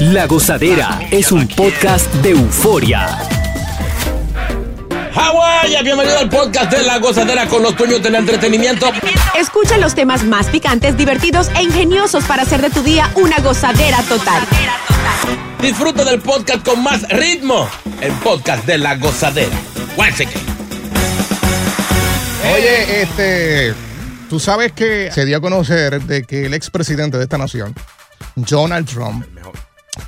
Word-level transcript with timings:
La 0.00 0.26
Gozadera 0.26 1.00
es 1.10 1.32
un 1.32 1.48
podcast 1.48 2.12
de 2.16 2.30
euforia. 2.30 3.18
Hawái, 5.12 5.82
bienvenido 5.82 6.18
al 6.18 6.28
podcast 6.28 6.70
de 6.70 6.82
La 6.82 6.98
Gozadera 6.98 7.46
con 7.46 7.62
los 7.62 7.76
dueños 7.76 8.02
del 8.02 8.14
entretenimiento. 8.14 8.90
Escucha 9.38 9.78
los 9.78 9.94
temas 9.94 10.24
más 10.24 10.46
picantes, 10.48 10.96
divertidos 10.96 11.48
e 11.56 11.62
ingeniosos 11.62 12.24
para 12.24 12.42
hacer 12.42 12.60
de 12.60 12.70
tu 12.70 12.82
día 12.82 13.10
una 13.16 13.38
gozadera 13.38 14.02
total. 14.02 14.42
Disfruta 15.60 16.04
del 16.04 16.20
podcast 16.20 16.64
con 16.64 16.82
más 16.82 17.08
ritmo. 17.08 17.68
El 18.00 18.12
podcast 18.12 18.64
de 18.66 18.78
La 18.78 18.96
Gozadera. 18.96 19.56
Oye, 22.54 23.02
este, 23.02 23.74
tú 24.28 24.38
sabes 24.38 24.72
que 24.72 25.10
se 25.10 25.24
dio 25.24 25.38
a 25.38 25.40
conocer 25.40 26.02
de 26.02 26.22
que 26.24 26.46
el 26.46 26.54
expresidente 26.54 27.16
de 27.16 27.24
esta 27.24 27.38
nación, 27.38 27.74
Donald 28.36 28.86
Trump, 28.88 29.24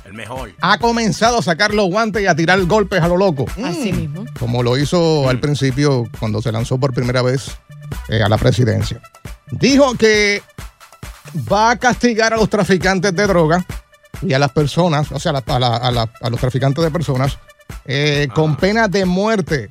El 0.05 0.13
mejor. 0.13 0.51
ha 0.61 0.77
comenzado 0.77 1.39
a 1.39 1.41
sacar 1.41 1.73
los 1.73 1.87
guantes 1.87 2.21
y 2.23 2.27
a 2.27 2.35
tirar 2.35 2.63
golpes 2.65 3.01
a 3.01 3.07
lo 3.07 3.17
loco. 3.17 3.45
Así 3.65 3.91
mismo. 3.91 4.25
como 4.39 4.63
lo 4.63 4.77
hizo 4.77 5.27
al 5.27 5.39
principio 5.39 6.07
cuando 6.19 6.41
se 6.41 6.51
lanzó 6.51 6.77
por 6.79 6.93
primera 6.93 7.21
vez 7.21 7.57
eh, 8.07 8.21
a 8.21 8.29
la 8.29 8.37
presidencia. 8.37 9.01
Dijo 9.51 9.95
que 9.95 10.41
va 11.51 11.71
a 11.71 11.75
castigar 11.77 12.33
a 12.33 12.37
los 12.37 12.49
traficantes 12.49 13.15
de 13.15 13.27
droga 13.27 13.65
y 14.21 14.33
a 14.33 14.39
las 14.39 14.51
personas, 14.51 15.11
o 15.11 15.19
sea, 15.19 15.31
a, 15.31 15.33
la- 15.33 15.43
a 15.55 15.59
la- 15.59 15.77
a 15.77 15.91
la- 15.91 16.09
a 16.21 16.29
los 16.29 16.39
traficantes 16.39 16.83
de 16.83 16.91
personas, 16.91 17.37
eh, 17.85 18.27
con 18.33 18.55
pena 18.57 18.87
de 18.87 19.05
muerte 19.05 19.69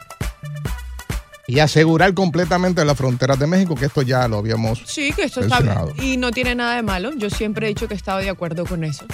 y 1.48 1.58
asegurar 1.58 2.14
completamente 2.14 2.84
las 2.84 2.96
fronteras 2.96 3.38
de 3.38 3.46
México, 3.48 3.74
que 3.74 3.86
esto 3.86 4.02
ya 4.02 4.28
lo 4.28 4.36
habíamos 4.38 4.80
Sí, 4.86 5.12
que 5.12 5.24
esto 5.24 5.40
está 5.40 5.56
mencionado. 5.60 5.92
bien. 5.94 6.12
Y 6.12 6.16
no 6.18 6.30
tiene 6.30 6.54
nada 6.54 6.76
de 6.76 6.82
malo. 6.82 7.10
Yo 7.16 7.28
siempre 7.30 7.66
he 7.66 7.68
dicho 7.70 7.88
que 7.88 7.94
he 7.94 7.96
estado 7.96 8.18
de 8.20 8.28
acuerdo 8.30 8.64
con 8.66 8.84
eso. 8.84 9.04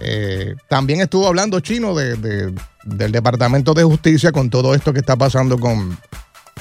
Eh, 0.00 0.54
también 0.68 1.00
estuvo 1.02 1.28
hablando 1.28 1.60
Chino 1.60 1.94
de, 1.94 2.16
de- 2.16 2.54
del 2.84 3.12
Departamento 3.12 3.74
de 3.74 3.84
Justicia 3.84 4.32
con 4.32 4.50
todo 4.50 4.74
esto 4.74 4.92
que 4.92 4.98
está 5.00 5.14
pasando 5.14 5.58
con, 5.58 5.96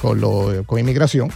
con, 0.03 0.19
lo- 0.19 0.63
con 0.65 0.79
inmigración. 0.79 1.31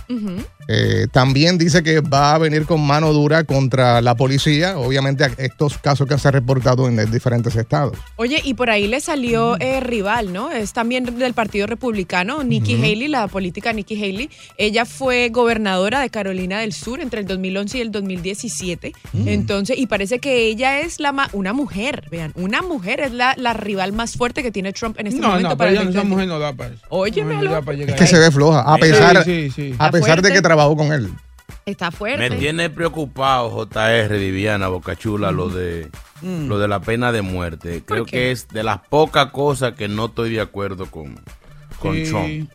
Eh, 0.69 1.07
también 1.13 1.57
dice 1.57 1.81
que 1.81 2.01
va 2.01 2.35
a 2.35 2.37
venir 2.37 2.65
con 2.65 2.85
mano 2.85 3.13
dura 3.13 3.45
contra 3.45 4.01
la 4.01 4.15
policía, 4.15 4.77
obviamente 4.77 5.23
a- 5.23 5.31
estos 5.37 5.77
casos 5.77 6.07
que 6.09 6.17
se 6.19 6.27
han 6.27 6.33
reportado 6.33 6.87
en 6.89 7.09
diferentes 7.09 7.55
estados. 7.55 7.97
Oye, 8.17 8.41
y 8.43 8.53
por 8.55 8.69
ahí 8.69 8.85
le 8.87 8.99
salió 8.99 9.55
eh, 9.61 9.79
rival, 9.79 10.33
¿no? 10.33 10.51
Es 10.51 10.73
también 10.73 11.05
del 11.17 11.33
Partido 11.33 11.67
Republicano, 11.67 12.43
Nikki 12.43 12.75
Haley, 12.75 13.07
la 13.07 13.27
política 13.29 13.71
Nikki 13.71 13.95
Haley. 13.95 14.29
Ella 14.57 14.83
fue 14.83 15.29
gobernadora 15.29 16.01
de 16.01 16.09
Carolina 16.09 16.59
del 16.59 16.73
Sur 16.73 16.99
entre 16.99 17.21
el 17.21 17.27
2011 17.27 17.77
y 17.77 17.81
el 17.81 17.91
2017. 17.91 18.93
Entonces, 19.25 19.77
y 19.77 19.87
parece 19.87 20.19
que 20.19 20.47
ella 20.47 20.81
es 20.81 20.99
la 20.99 21.13
ma- 21.13 21.29
una 21.31 21.53
mujer, 21.53 22.03
vean, 22.11 22.33
una 22.35 22.61
mujer 22.61 22.99
es 22.99 23.13
la, 23.13 23.35
la 23.37 23.53
rival 23.53 23.93
más 23.93 24.17
fuerte 24.17 24.43
que 24.43 24.51
tiene 24.51 24.73
Trump 24.73 24.99
en 24.99 25.07
este 25.07 25.21
No, 25.21 25.29
momento 25.29 25.49
no, 25.51 25.57
para 25.57 25.69
pero 25.71 25.81
el 25.81 25.87
ella, 25.87 25.99
esa 25.99 25.99
2020. 26.09 26.13
mujer 26.13 26.27
no 26.27 26.39
da 26.39 26.53
para 26.53 26.73
eso. 26.73 26.83
Óyeme, 26.89 27.35
No, 27.35 27.43
no 27.43 27.43
da 27.45 27.55
loco. 27.57 27.65
para 27.67 27.77
Es 27.77 27.93
que 27.95 28.03
ahí. 28.03 28.09
se 28.09 28.19
ve 28.19 28.31
floja, 28.31 28.56
a 28.59 28.77
pesar, 28.77 29.23
Sí, 29.23 29.49
sí, 29.51 29.71
sí. 29.71 29.75
a 29.77 29.91
pesar 29.91 30.21
de 30.21 30.31
que 30.31 30.41
trabajó 30.41 30.75
con 30.75 30.91
él. 30.93 31.09
Está 31.65 31.91
fuerte. 31.91 32.29
Me 32.29 32.35
tiene 32.37 32.69
preocupado, 32.69 33.49
JR, 33.49 34.17
Viviana, 34.17 34.67
Bocachula, 34.69 35.31
lo 35.31 35.49
de, 35.49 35.89
lo 36.21 36.59
de 36.59 36.67
la 36.67 36.79
pena 36.79 37.11
de 37.11 37.21
muerte. 37.21 37.83
Creo 37.85 38.05
qué? 38.05 38.11
que 38.11 38.31
es 38.31 38.47
de 38.49 38.63
las 38.63 38.79
pocas 38.87 39.31
cosas 39.31 39.73
que 39.73 39.87
no 39.89 40.05
estoy 40.05 40.31
de 40.33 40.41
acuerdo 40.41 40.85
con, 40.89 41.19
con 41.79 41.95
Sí. 41.95 42.05
Trump. 42.09 42.51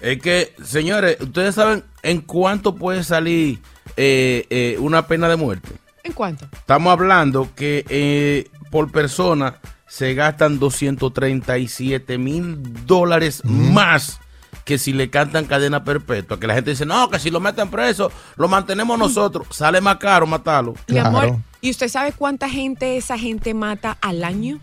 Es 0.00 0.20
que, 0.20 0.54
señores, 0.62 1.16
ustedes 1.20 1.54
saben 1.54 1.82
en 2.02 2.20
cuánto 2.20 2.74
puede 2.74 3.04
salir 3.04 3.60
eh, 3.96 4.46
eh, 4.50 4.76
una 4.80 5.06
pena 5.06 5.28
de 5.28 5.36
muerte. 5.36 5.70
¿En 6.02 6.12
cuánto? 6.12 6.46
Estamos 6.52 6.92
hablando 6.92 7.48
que 7.56 7.86
eh, 7.88 8.48
por 8.70 8.92
persona 8.92 9.56
se 9.86 10.12
gastan 10.14 10.58
237 10.58 12.18
mil 12.18 12.58
dólares 12.84 13.42
más 13.44 14.20
que 14.64 14.78
si 14.78 14.92
le 14.92 15.10
cantan 15.10 15.44
cadena 15.44 15.84
perpetua. 15.84 16.40
Que 16.40 16.46
la 16.46 16.54
gente 16.54 16.70
dice, 16.70 16.86
no, 16.86 17.10
que 17.10 17.18
si 17.18 17.30
lo 17.30 17.38
meten 17.40 17.68
preso, 17.70 18.10
lo 18.36 18.48
mantenemos 18.48 18.98
nosotros. 18.98 19.46
Sale 19.50 19.80
más 19.80 19.96
caro 19.96 20.26
matarlo. 20.26 20.72
Mi 20.88 20.94
Claro. 20.94 21.08
amor, 21.08 21.36
¿y 21.60 21.70
usted 21.70 21.88
sabe 21.88 22.12
cuánta 22.12 22.48
gente 22.48 22.96
esa 22.96 23.18
gente 23.18 23.52
mata 23.54 23.98
al 24.00 24.24
año? 24.24 24.58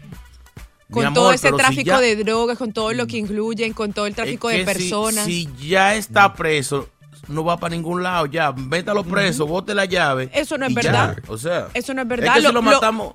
Con 0.89 1.13
todo 1.13 1.31
ese 1.31 1.49
si 1.49 1.55
tráfico 1.55 1.83
ya- 1.85 1.99
de 2.01 2.15
drogas, 2.17 2.57
con 2.57 2.73
todo 2.73 2.91
lo 2.93 3.07
que 3.07 3.17
incluyen, 3.17 3.71
con 3.73 3.93
todo 3.93 4.07
el 4.07 4.15
tráfico 4.15 4.49
Es 4.49 4.57
de 4.57 4.65
que 4.65 4.73
personas. 4.73 5.23
Si, 5.23 5.47
ya 5.57 5.95
está 5.95 6.33
preso, 6.33 6.89
no 7.29 7.45
va 7.45 7.55
para 7.57 7.73
ningún 7.75 8.03
lado. 8.03 8.25
Ya, 8.25 8.51
vétalo 8.53 9.03
preso, 9.05 9.47
bote 9.47 9.73
la 9.73 9.85
llave. 9.85 10.29
Eso 10.33 10.57
no 10.57 10.65
es 10.65 10.73
ya. 10.75 10.81
verdad. 10.81 11.17
O 11.27 11.37
sea, 11.37 11.69
Eso 11.73 11.93
no 11.93 12.01
es 12.01 12.05
Es 12.05 12.09
verdad. 12.09 12.33
que 12.33 12.39
si 12.41 12.45
Lo- 12.47 12.51
lo 12.51 12.61
lo- 12.61 12.71
matamos. 12.73 13.13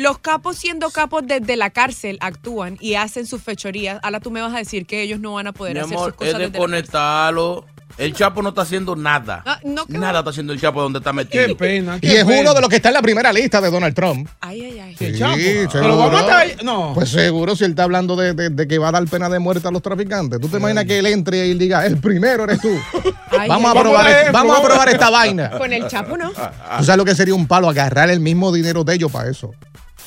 Los 0.00 0.18
capos 0.18 0.56
siendo 0.56 0.88
capos 0.90 1.22
desde 1.26 1.56
la 1.56 1.68
cárcel 1.70 2.16
actúan 2.20 2.78
y 2.80 2.94
hacen 2.94 3.26
sus 3.26 3.42
fechorías. 3.42 4.00
Ahora 4.02 4.18
tú 4.20 4.30
me 4.30 4.40
vas 4.40 4.54
a 4.54 4.58
decir 4.58 4.86
que 4.86 5.02
ellos 5.02 5.20
no 5.20 5.34
van 5.34 5.46
a 5.46 5.52
poder 5.52 5.74
Mi 5.74 5.80
hacer 5.80 5.92
amor, 5.94 6.06
sus 6.10 6.16
cosas 6.16 6.32
es 6.34 6.38
desde 6.38 6.44
la 6.58 6.58
cárcel. 6.58 6.70
desconectarlo. 6.70 7.64
El 7.98 8.14
Chapo 8.14 8.40
no 8.40 8.50
está 8.50 8.62
haciendo 8.62 8.96
nada. 8.96 9.42
Ah, 9.44 9.58
no, 9.62 9.84
nada 9.88 10.12
va- 10.12 10.18
está 10.20 10.30
haciendo 10.30 10.54
el 10.54 10.60
Chapo 10.60 10.80
donde 10.80 11.00
está 11.00 11.12
metido. 11.12 11.48
Qué 11.48 11.54
pena. 11.54 11.98
Y 12.00 12.06
es 12.12 12.24
pena. 12.24 12.40
uno 12.40 12.54
de 12.54 12.60
los 12.62 12.70
que 12.70 12.76
está 12.76 12.88
en 12.88 12.94
la 12.94 13.02
primera 13.02 13.30
lista 13.30 13.60
de 13.60 13.70
Donald 13.70 13.94
Trump. 13.94 14.26
Ay, 14.40 14.62
ay, 14.62 14.78
ay. 14.80 14.96
El 15.00 15.12
Sí, 15.12 15.18
Chapo. 15.18 15.36
seguro. 15.36 15.68
Pero 15.72 15.96
va 15.98 16.06
a 16.06 16.10
matar. 16.10 16.64
No. 16.64 16.92
Pues 16.94 17.10
seguro 17.10 17.54
si 17.56 17.64
él 17.64 17.70
está 17.70 17.82
hablando 17.82 18.16
de, 18.16 18.32
de- 18.32 18.48
de 18.48 18.68
que 18.68 18.78
va 18.78 18.88
a 18.88 18.92
dar 18.92 19.04
pena 19.06 19.28
de 19.28 19.38
muerte 19.38 19.68
a 19.68 19.70
los 19.70 19.82
traficantes. 19.82 20.40
¿Tú 20.40 20.48
te 20.48 20.56
imaginas 20.56 20.86
que 20.86 20.98
él 20.98 21.06
entre 21.06 21.46
y 21.48 21.54
diga, 21.58 21.84
el 21.84 21.98
primero 21.98 22.44
eres 22.44 22.60
tú? 22.62 22.70
Ay, 23.38 23.48
vamos, 23.48 23.70
a 23.70 23.78
probar, 23.78 23.84
Vamos 23.84 24.00
a 24.00 24.04
ver, 24.22 24.32
vamos 24.32 24.52
a 24.56 24.60
probar. 24.62 24.70
probar 24.78 24.88
esta 24.88 25.10
vaina. 25.10 25.50
Con 25.58 25.72
el 25.72 25.86
chapo, 25.88 26.16
¿no? 26.16 26.30
¿Tú 26.30 26.84
sabes 26.84 26.96
lo 26.96 27.04
que 27.04 27.14
sería 27.14 27.34
un 27.34 27.46
palo? 27.46 27.68
Agarrar 27.68 28.08
el 28.08 28.20
mismo 28.20 28.50
dinero 28.50 28.82
de 28.84 28.94
ellos 28.94 29.10
para 29.12 29.28
eso. 29.28 29.50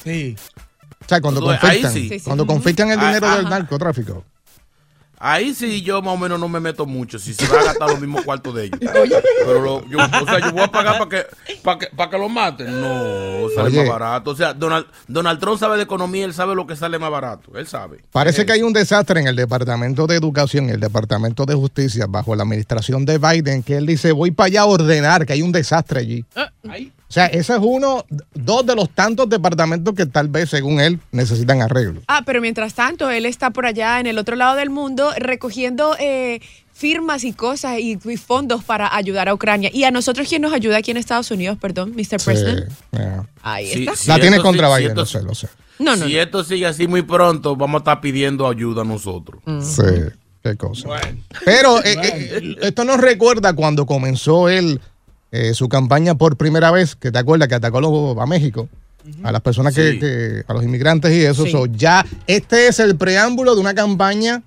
Sí. 0.03 0.35
O 1.05 1.09
sea, 1.09 1.21
cuando 1.21 1.49
Ahí 1.49 1.57
confiscan. 1.59 1.93
Sí, 1.93 2.19
cuando 2.23 2.45
confiscan 2.45 2.91
el 2.91 2.99
Ah, 2.99 3.07
dinero 3.07 3.35
del 3.35 3.49
narcotráfico. 3.49 4.23
Ahí 5.25 5.53
sí 5.53 5.81
yo 5.83 6.01
más 6.01 6.15
o 6.15 6.17
menos 6.17 6.37
no 6.37 6.49
me 6.49 6.59
meto 6.59 6.85
mucho. 6.85 7.17
Si 7.17 7.33
se 7.33 7.47
va 7.47 7.61
a 7.61 7.63
gastar 7.63 7.89
los 7.91 7.99
mismos 8.01 8.25
cuartos 8.25 8.53
de 8.55 8.65
ellos. 8.65 8.77
Pero 9.45 9.61
lo- 9.61 9.87
yo, 9.87 9.97
o 9.99 10.25
sea, 10.25 10.39
yo 10.39 10.51
voy 10.51 10.63
a 10.63 10.67
pagar 10.67 10.97
para 10.97 11.09
que, 11.09 11.25
para 11.63 11.79
que, 11.79 11.87
para 11.95 12.09
que 12.09 12.17
lo 12.17 12.27
maten. 12.27 12.81
No, 12.81 13.47
sale 13.55 13.69
Oye. 13.69 13.77
más 13.79 13.87
barato. 13.87 14.31
O 14.31 14.35
sea, 14.35 14.53
Donald, 14.53 14.85
Donald 15.07 15.39
Trump 15.39 15.57
sabe 15.59 15.77
de 15.77 15.83
economía, 15.83 16.25
él 16.25 16.33
sabe 16.33 16.55
lo 16.55 16.67
que 16.67 16.75
sale 16.75 16.99
más 16.99 17.09
barato. 17.09 17.57
Él 17.57 17.65
sabe. 17.67 18.01
Parece 18.11 18.45
que 18.45 18.51
hay 18.51 18.63
un 18.63 18.73
desastre 18.73 19.21
en 19.21 19.27
el 19.27 19.37
Departamento 19.37 20.07
de 20.07 20.15
Educación 20.17 20.67
y 20.67 20.71
el 20.71 20.81
Departamento 20.81 21.45
de 21.45 21.53
Justicia 21.55 22.05
bajo 22.09 22.35
la 22.35 22.43
administración 22.43 23.05
de 23.05 23.17
Biden 23.17 23.63
que 23.63 23.77
él 23.77 23.85
dice, 23.85 24.11
voy 24.11 24.31
para 24.31 24.47
allá 24.47 24.61
a 24.61 24.65
ordenar, 24.65 25.25
que 25.25 25.31
hay 25.33 25.41
un 25.41 25.53
desastre 25.53 26.01
allí. 26.01 26.25
O 27.13 27.15
sea, 27.15 27.27
ese 27.27 27.53
es 27.53 27.59
uno, 27.61 28.05
dos 28.33 28.65
de 28.65 28.75
los 28.75 28.89
tantos 28.89 29.29
departamentos 29.29 29.93
que 29.93 30.07
tal 30.07 30.29
vez, 30.29 30.49
según 30.49 30.79
él, 30.79 30.99
necesitan 31.11 31.61
arreglo. 31.61 32.01
Ah, 32.07 32.23
pero 32.25 32.41
mientras 32.41 32.73
tanto, 32.73 33.11
él 33.11 33.27
está 33.27 33.51
por 33.51 33.67
allá 33.67 33.99
en 33.99 34.07
el 34.07 34.17
otro 34.17 34.35
lado 34.35 34.55
del 34.55 34.71
mundo 34.71 35.11
recogiendo 35.19 35.95
eh, 35.99 36.41
firmas 36.73 37.23
y 37.23 37.33
cosas 37.33 37.77
y, 37.77 37.99
y 38.03 38.17
fondos 38.17 38.63
para 38.63 38.95
ayudar 38.95 39.29
a 39.29 39.35
Ucrania. 39.35 39.69
¿Y 39.71 39.83
a 39.83 39.91
nosotros 39.91 40.27
quién 40.27 40.41
nos 40.41 40.53
ayuda 40.53 40.77
aquí 40.77 40.89
en 40.89 40.97
Estados 40.97 41.29
Unidos? 41.29 41.59
Perdón, 41.61 41.91
Mr. 41.95 42.19
Sí, 42.19 42.25
President. 42.25 42.71
yeah. 42.91 43.27
Ahí 43.43 43.67
Sí, 43.71 43.79
está. 43.81 43.95
sí. 43.95 44.07
La 44.09 44.19
tiene 44.19 44.39
contra 44.39 44.67
sí- 44.69 44.73
si 44.73 44.79
Biden, 44.79 44.89
esto 44.97 45.01
lo 45.01 45.05
sé, 45.05 45.21
lo 45.21 45.35
sé. 45.35 45.47
No, 45.77 45.95
no, 45.95 46.07
si 46.07 46.13
no. 46.15 46.19
esto 46.19 46.43
sigue 46.43 46.65
así 46.65 46.87
muy 46.87 47.03
pronto, 47.03 47.55
vamos 47.55 47.75
a 47.75 47.81
estar 47.83 48.01
pidiendo 48.01 48.47
ayuda 48.47 48.81
a 48.81 48.85
nosotros. 48.85 49.39
Sí, 49.61 49.83
qué 50.41 50.55
cosa. 50.57 50.89
Pero 51.45 51.77
eh, 51.85 51.95
eh, 52.01 52.55
esto 52.63 52.83
nos 52.85 52.99
recuerda 52.99 53.53
cuando 53.53 53.85
comenzó 53.85 54.49
él 54.49 54.81
eh, 55.35 55.53
su 55.55 55.67
campaña 55.67 56.13
por 56.15 56.37
primera 56.37 56.69
vez, 56.69 56.95
que 56.95 57.11
te 57.11 57.17
acuerdas 57.17 57.47
que 57.49 57.55
atacó 57.55 58.21
a 58.21 58.25
México. 58.27 58.69
a 59.21 59.33
las 59.33 59.41
personas 59.41 59.75
que, 59.75 59.91
Sí. 59.93 59.99
que- 59.99 60.43
a 60.47 60.53
los 60.53 60.63
inmigrantes 60.63 61.11
y 61.11 61.25
eso. 61.25 61.43
Sí. 61.43 61.51
So, 61.51 61.65
ya 61.65 62.05
este 62.25 62.67
es 62.69 62.79
el 62.79 62.95
preámbulo 62.95 63.53
de 63.53 63.59
una 63.59 63.73
campaña 63.73 64.43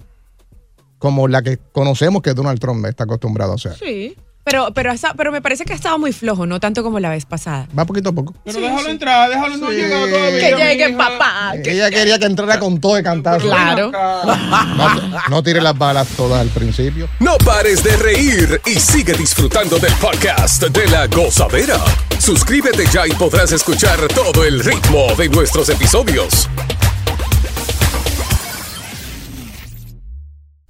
como 0.99 1.29
la 1.29 1.43
que 1.43 1.59
conocemos 1.73 2.23
que 2.23 2.33
Donald 2.33 2.59
Trump 2.59 2.87
está 2.87 3.05
acostumbrado 3.05 3.53
a 3.53 3.55
hacer. 3.57 3.75
Sí. 3.77 4.17
Pero, 4.47 4.73
pero, 4.73 4.93
ha 4.93 4.95
estado- 4.95 5.15
pero 5.17 5.33
me 5.33 5.43
parece 5.43 5.65
que 5.65 5.73
ha 5.73 5.77
estado 5.77 5.99
muy 5.99 6.13
flojo, 6.13 6.47
no 6.47 6.61
tanto 6.61 6.85
como 6.85 7.01
la 7.01 7.11
vez 7.11 7.25
pasada. 7.27 7.67
Va 7.77 7.85
poquito 7.85 8.11
a 8.11 8.13
poco. 8.13 8.33
Pero 8.45 8.61
déjalo 8.61 8.89
entrar, 8.91 9.29
déjalo 9.29 9.57
no 9.57 9.71
Sí. 9.71 9.75
llegado 9.77 10.07
todavía. 10.07 10.39
Que 10.41 10.55
llegue 10.57 10.93
papá. 10.97 11.53
que- 11.65 11.73
Ella 11.73 11.91
quería 11.91 12.17
que 12.21 12.27
entrara 12.27 12.61
con 12.61 12.81
todo 12.81 12.95
de 12.95 13.03
cantazo. 13.03 13.45
Claro. 13.45 13.91
No, 13.91 15.01
no 15.31 15.43
tire 15.43 15.61
las 15.61 15.77
balas 15.77 16.07
todas 16.17 16.41
al 16.41 16.49
principio. 16.51 17.09
No 17.19 17.37
pares 17.39 17.83
de 17.83 17.97
reír 17.97 18.61
y 18.67 18.75
sigue 18.79 19.15
disfrutando 19.15 19.81
del 19.81 19.93
podcast 19.95 20.63
de 20.63 20.87
la 20.91 21.09
gozadera. 21.09 21.79
Suscríbete 22.21 22.87
ya 22.93 23.05
y 23.05 23.11
podrás 23.15 23.51
escuchar 23.51 23.99
todo 24.15 24.45
el 24.45 24.61
ritmo 24.65 25.07
de 25.19 25.29
nuestros 25.29 25.69
episodios. 25.71 26.49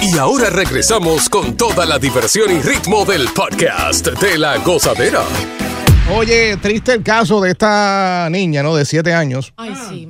Y 0.00 0.18
ahora 0.18 0.50
regresamos 0.50 1.28
con 1.28 1.56
toda 1.56 1.86
la 1.86 1.98
diversión 1.98 2.50
y 2.50 2.60
ritmo 2.60 3.04
del 3.04 3.28
podcast 3.34 4.06
de 4.20 4.38
la 4.38 4.58
gozadera. 4.58 5.22
Oye, 6.14 6.56
triste 6.58 6.92
el 6.92 7.02
caso 7.02 7.40
de 7.40 7.52
esta 7.52 8.28
niña, 8.30 8.62
¿no? 8.62 8.74
De 8.76 8.84
siete 8.84 9.14
años. 9.14 9.54
Ay, 9.56 9.74
sí. 9.88 10.08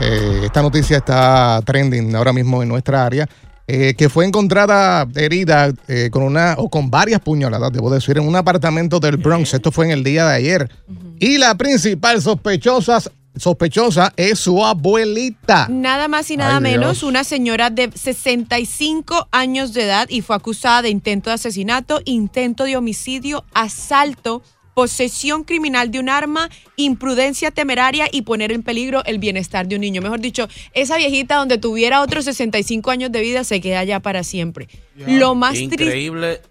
Eh, 0.00 0.42
esta 0.44 0.62
noticia 0.62 0.98
está 0.98 1.60
trending 1.64 2.14
ahora 2.14 2.32
mismo 2.32 2.62
en 2.62 2.68
nuestra 2.68 3.04
área. 3.04 3.26
eh, 3.68 3.94
que 3.98 4.08
fue 4.08 4.24
encontrada 4.24 5.08
herida 5.16 5.72
eh, 5.88 6.08
con 6.12 6.22
una 6.22 6.54
o 6.56 6.70
con 6.70 6.88
varias 6.88 7.20
puñaladas, 7.20 7.72
debo 7.72 7.90
decir, 7.90 8.16
en 8.16 8.28
un 8.28 8.36
apartamento 8.36 9.00
del 9.00 9.16
Bronx. 9.16 9.54
Esto 9.54 9.72
fue 9.72 9.86
en 9.86 9.90
el 9.90 10.04
día 10.04 10.24
de 10.24 10.34
ayer. 10.36 10.70
Y 11.18 11.38
la 11.38 11.56
principal 11.56 12.22
sospechosa, 12.22 13.00
sospechosa 13.36 14.12
es 14.16 14.38
su 14.38 14.64
abuelita. 14.64 15.68
Nada 15.68 16.08
más 16.08 16.30
y 16.30 16.36
nada 16.36 16.56
Ay, 16.56 16.62
menos, 16.62 17.00
Dios. 17.00 17.02
una 17.02 17.24
señora 17.24 17.70
de 17.70 17.90
65 17.92 19.28
años 19.30 19.72
de 19.72 19.84
edad 19.84 20.08
y 20.08 20.22
fue 20.22 20.36
acusada 20.36 20.82
de 20.82 20.90
intento 20.90 21.30
de 21.30 21.34
asesinato, 21.34 22.00
intento 22.04 22.64
de 22.64 22.76
homicidio, 22.76 23.44
asalto, 23.54 24.42
posesión 24.76 25.44
criminal 25.44 25.90
de 25.90 25.98
un 26.00 26.10
arma, 26.10 26.50
imprudencia 26.76 27.50
temeraria 27.50 28.08
y 28.12 28.22
poner 28.22 28.52
en 28.52 28.62
peligro 28.62 29.02
el 29.06 29.18
bienestar 29.18 29.66
de 29.66 29.76
un 29.76 29.80
niño. 29.80 30.02
Mejor 30.02 30.20
dicho, 30.20 30.48
esa 30.74 30.98
viejita 30.98 31.36
donde 31.36 31.56
tuviera 31.56 32.02
otros 32.02 32.26
65 32.26 32.90
años 32.90 33.10
de 33.10 33.22
vida 33.22 33.42
se 33.42 33.62
queda 33.62 33.84
ya 33.84 34.00
para 34.00 34.22
siempre. 34.22 34.68
Lo 34.94 35.34
más 35.34 35.54
triste. 35.54 35.82
Increíble. 35.82 36.42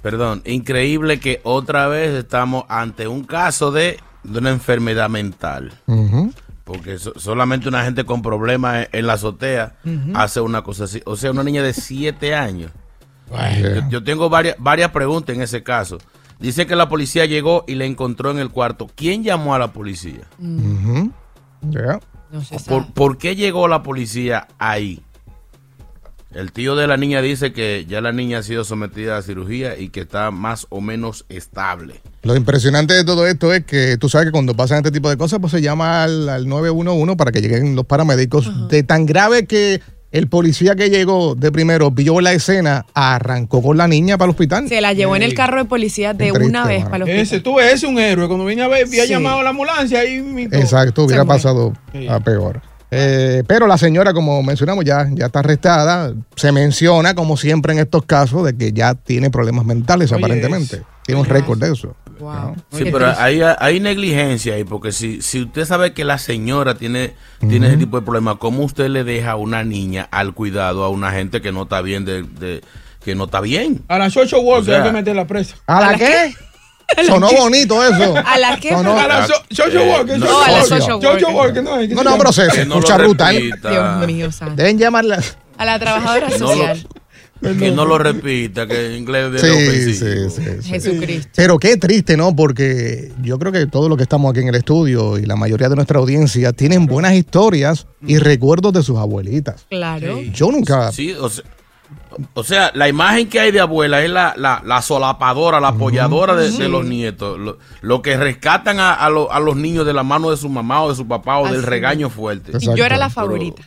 Perdón, 0.00 0.42
increíble 0.46 1.20
que 1.20 1.40
otra 1.44 1.86
vez 1.86 2.14
estamos 2.14 2.64
ante 2.68 3.06
un 3.06 3.24
caso 3.24 3.70
de, 3.70 3.98
de 4.24 4.38
una 4.38 4.50
enfermedad 4.50 5.08
mental. 5.08 5.72
Porque 6.64 6.98
so- 6.98 7.12
solamente 7.18 7.68
una 7.68 7.84
gente 7.84 8.04
con 8.04 8.22
problemas 8.22 8.86
en, 8.92 9.00
en 9.00 9.06
la 9.06 9.14
azotea 9.14 9.74
hace 10.14 10.40
una 10.40 10.62
cosa 10.62 10.84
así. 10.84 11.02
O 11.06 11.16
sea, 11.16 11.30
una 11.32 11.42
niña 11.44 11.62
de 11.62 11.72
7 11.74 12.34
años. 12.34 12.70
Yo, 13.80 13.88
yo 13.88 14.04
tengo 14.04 14.28
varias, 14.28 14.56
varias 14.58 14.90
preguntas 14.90 15.34
en 15.34 15.42
ese 15.42 15.62
caso. 15.62 15.98
Dice 16.38 16.66
que 16.66 16.76
la 16.76 16.88
policía 16.88 17.24
llegó 17.26 17.64
y 17.66 17.74
le 17.76 17.86
encontró 17.86 18.30
en 18.30 18.38
el 18.38 18.50
cuarto. 18.50 18.88
¿Quién 18.94 19.22
llamó 19.24 19.54
a 19.54 19.58
la 19.58 19.72
policía? 19.72 20.22
No 22.32 22.40
se 22.42 22.58
sabe. 22.58 22.80
¿Por, 22.84 22.92
por 22.94 23.18
qué 23.18 23.36
llegó 23.36 23.68
la 23.68 23.82
policía 23.82 24.48
ahí? 24.58 25.02
El 26.34 26.50
tío 26.52 26.74
de 26.76 26.86
la 26.86 26.96
niña 26.96 27.20
dice 27.20 27.52
que 27.52 27.84
ya 27.86 28.00
la 28.00 28.10
niña 28.12 28.38
ha 28.38 28.42
sido 28.42 28.64
sometida 28.64 29.18
a 29.18 29.22
cirugía 29.22 29.78
y 29.78 29.90
que 29.90 30.00
está 30.00 30.30
más 30.30 30.66
o 30.70 30.80
menos 30.80 31.26
estable. 31.28 32.00
Lo 32.22 32.34
impresionante 32.36 32.94
de 32.94 33.04
todo 33.04 33.26
esto 33.26 33.52
es 33.52 33.64
que 33.66 33.96
tú 33.98 34.08
sabes 34.08 34.26
que 34.28 34.32
cuando 34.32 34.54
pasan 34.56 34.78
este 34.78 34.90
tipo 34.90 35.10
de 35.10 35.16
cosas, 35.18 35.40
pues 35.40 35.50
se 35.52 35.60
llama 35.60 36.02
al, 36.04 36.28
al 36.28 36.48
911 36.48 37.16
para 37.16 37.32
que 37.32 37.42
lleguen 37.42 37.76
los 37.76 37.84
paramédicos. 37.84 38.50
De 38.68 38.82
tan 38.82 39.04
grave 39.04 39.46
que 39.46 39.82
el 40.10 40.28
policía 40.28 40.74
que 40.76 40.88
llegó 40.90 41.34
de 41.34 41.50
primero 41.52 41.90
vio 41.90 42.20
la 42.20 42.32
escena, 42.32 42.84
arrancó 42.94 43.62
con 43.62 43.76
la 43.78 43.88
niña 43.88 44.16
para 44.18 44.26
el 44.26 44.30
hospital. 44.30 44.68
Se 44.68 44.80
la 44.80 44.92
llevó 44.92 45.16
en 45.16 45.22
el 45.22 45.34
carro 45.34 45.58
de 45.58 45.64
policía 45.66 46.12
de 46.14 46.28
triste, 46.30 46.46
una 46.46 46.66
vez 46.66 46.80
mano. 46.80 46.90
para 46.90 46.98
los 47.06 47.08
Ese, 47.10 47.40
tú 47.40 47.56
ves, 47.56 47.66
ese 47.66 47.74
es 47.74 47.82
un 47.84 47.98
héroe. 47.98 48.26
Cuando 48.28 48.44
vine 48.46 48.62
a 48.62 48.68
ver, 48.68 48.86
había 48.86 49.04
Sí. 49.04 49.08
llamado 49.10 49.40
a 49.40 49.42
la 49.42 49.50
ambulancia 49.50 50.04
y 50.04 50.20
mi 50.22 50.42
Exacto, 50.44 51.04
hubiera 51.04 51.24
pasado 51.24 51.72
Sí. 51.92 52.08
a 52.08 52.20
peor. 52.20 52.60
Eh, 52.94 53.42
pero 53.46 53.66
la 53.66 53.78
señora, 53.78 54.12
como 54.12 54.42
mencionamos, 54.42 54.84
ya, 54.84 55.06
ya 55.12 55.26
está 55.26 55.38
arrestada. 55.38 56.12
Se 56.36 56.52
menciona, 56.52 57.14
como 57.14 57.38
siempre 57.38 57.72
en 57.72 57.78
estos 57.78 58.04
casos, 58.04 58.44
de 58.44 58.54
que 58.56 58.72
ya 58.72 58.94
tiene 58.94 59.30
problemas 59.30 59.64
mentales, 59.64 60.12
Oye, 60.12 60.20
aparentemente. 60.22 60.76
es- 60.76 60.82
Tiene 61.06 61.20
un 61.22 61.26
récord 61.26 61.58
de 61.58 61.72
eso. 61.72 61.96
Wow. 62.20 62.32
¿no? 62.32 62.56
Sí, 62.70 62.84
pero 62.92 63.12
hay, 63.18 63.40
hay 63.58 63.80
negligencia 63.80 64.54
ahí, 64.54 64.62
porque 64.64 64.92
si, 64.92 65.22
si 65.22 65.40
usted 65.42 65.64
sabe 65.64 65.92
que 65.94 66.04
la 66.04 66.18
señora 66.18 66.74
tiene, 66.76 67.14
tiene 67.40 67.66
ese 67.68 67.78
tipo 67.78 67.98
de 67.98 68.04
problemas, 68.04 68.36
¿cómo 68.36 68.62
usted 68.62 68.88
le 68.88 69.02
deja 69.02 69.32
a 69.32 69.36
una 69.36 69.64
niña 69.64 70.06
al 70.12 70.34
cuidado 70.34 70.84
a 70.84 70.90
una 70.90 71.10
gente 71.12 71.40
que 71.40 71.50
no 71.50 71.62
está 71.62 71.80
bien, 71.80 72.04
de, 72.04 72.22
de- 72.22 72.60
que 73.04 73.14
no 73.16 73.24
está 73.24 73.40
bien? 73.40 73.82
A 73.88 73.98
la 73.98 74.10
Social 74.10 74.42
Worker 74.44 74.62
O 74.62 74.64
sea- 74.66 74.82
hay 74.84 74.88
que 74.90 74.92
meter 74.92 75.16
la 75.16 75.26
presa. 75.26 75.56
¿A 75.66 75.80
la 75.80 75.94
qué? 75.98 76.34
Sonó 77.06 77.30
bonito 77.32 77.82
eso. 77.84 78.14
¿A 78.24 78.38
la 78.38 78.58
qué? 78.58 78.70
Sonó- 78.70 78.98
A 78.98 79.06
la 79.08 79.26
so- 79.26 79.34
Social 79.50 79.82
Eh, 79.82 79.90
Worker. 79.92 80.18
no, 80.18 80.42
a 80.42 80.50
la 80.50 80.64
social 80.64 80.92
worker. 81.02 81.22
No, 81.32 81.52
que 81.52 81.62
No, 81.62 82.02
Que 82.14 82.62
escucha 82.62 82.98
lo 82.98 83.04
brutal. 83.04 83.34
repita. 83.36 83.70
Dios 83.70 84.06
mío, 84.06 84.32
santo. 84.32 84.54
Deben 84.56 84.78
llamarla. 84.78 85.22
A 85.58 85.64
la 85.64 85.78
trabajadora 85.78 86.30
social. 86.30 86.86
Que 87.58 87.72
no 87.72 87.84
lo 87.84 87.98
repita, 87.98 88.68
que 88.68 88.86
en 88.86 88.92
inglés 88.98 89.34
es 89.34 89.40
Sí, 89.40 89.94
sí, 89.94 89.94
sí, 89.94 90.30
sí. 90.62 90.68
Jesucristo. 90.68 91.28
Pero 91.34 91.58
qué 91.58 91.76
triste, 91.76 92.16
¿no? 92.16 92.36
Porque 92.36 93.10
yo 93.20 93.36
creo 93.36 93.50
que 93.50 93.66
todos 93.66 93.88
los 93.88 93.96
que 93.96 94.04
estamos 94.04 94.30
aquí 94.30 94.40
en 94.40 94.48
el 94.48 94.54
estudio 94.54 95.18
y 95.18 95.26
la 95.26 95.34
mayoría 95.34 95.68
de 95.68 95.74
nuestra 95.74 95.98
audiencia 95.98 96.52
tienen 96.52 96.86
buenas 96.86 97.14
historias 97.14 97.86
y 98.06 98.18
recuerdos 98.18 98.72
de 98.72 98.84
sus 98.84 98.96
abuelitas. 98.96 99.66
Claro. 99.68 100.20
Yo 100.32 100.52
nunca. 100.52 100.92
Sí, 100.92 101.14
o 101.14 101.28
sea, 101.28 101.42
o 102.34 102.44
sea, 102.44 102.70
la 102.74 102.88
imagen 102.88 103.28
que 103.28 103.40
hay 103.40 103.50
de 103.52 103.60
abuela 103.60 104.02
es 104.02 104.10
la, 104.10 104.34
la, 104.36 104.62
la 104.64 104.82
solapadora, 104.82 105.60
la 105.60 105.68
apoyadora 105.68 106.34
de, 106.36 106.50
de 106.50 106.68
los 106.68 106.84
nietos. 106.84 107.38
Lo, 107.38 107.58
lo 107.80 108.02
que 108.02 108.16
rescatan 108.16 108.80
a, 108.80 108.92
a 108.94 109.08
lo- 109.10 109.32
a 109.32 109.40
los 109.40 109.56
niños 109.56 109.86
de 109.86 109.92
la 109.94 110.02
mano 110.02 110.30
de 110.30 110.36
su 110.36 110.48
mamá 110.48 110.82
o 110.82 110.90
de 110.90 110.96
su 110.96 111.06
papá 111.08 111.38
o 111.38 111.46
del 111.46 111.56
Así 111.60 111.66
regaño 111.66 112.10
fuerte. 112.10 112.52
Exacto. 112.52 112.74
Y 112.74 112.78
yo 112.78 112.84
era 112.84 112.96
la 112.96 113.06
Pero- 113.08 113.14
favorita. 113.14 113.62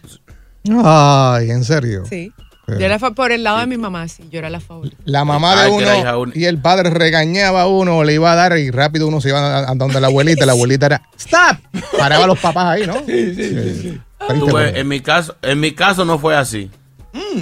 Ay, 0.84 1.52
en 1.52 1.64
serio. 1.64 2.04
Sí. 2.10 2.32
Sí. 2.68 2.74
Yo 2.80 2.86
era 2.86 2.98
por 2.98 3.32
el 3.32 3.44
lado 3.44 3.60
de 3.60 3.68
mi 3.68 3.78
mamá, 3.78 4.08
sí. 4.08 4.24
Yo 4.32 4.40
era 4.40 4.50
la 4.50 4.60
favorita. 4.60 4.98
La 5.06 5.24
mamá 5.24 5.56
de 5.64 5.70
uno 5.70 6.32
y 6.34 6.46
el 6.46 6.58
padre 6.60 6.90
regañaba 6.90 7.62
a 7.62 7.68
uno, 7.68 8.04
le 8.04 8.14
iba 8.16 8.32
a 8.32 8.36
dar 8.36 8.58
y 8.58 8.72
rápido 8.72 9.08
uno 9.08 9.22
se 9.22 9.30
iba 9.30 9.40
a, 9.60 9.70
a 9.72 9.76
donde 9.76 10.02
la 10.02 10.08
abuelita. 10.08 10.48
La 10.48 10.52
abuelita 10.54 10.88
era 10.88 11.02
¡Stop! 11.16 11.58
Paraba 11.96 12.24
a 12.24 12.28
los 12.28 12.40
papás 12.40 12.66
ahí, 12.66 12.88
¿no? 12.88 12.96
Sí, 13.06 13.36
sí, 13.36 13.36
sí. 13.36 13.80
sí. 13.82 14.02
Triste, 14.28 14.40
Tú 14.40 14.46
ves, 14.56 14.66
pero- 14.72 14.78
en 14.78 14.88
mi 14.88 15.00
caso, 15.02 15.36
en 15.44 15.60
mi 15.60 15.74
caso 15.74 16.06
no 16.06 16.18
fue 16.18 16.36
así. 16.36 16.72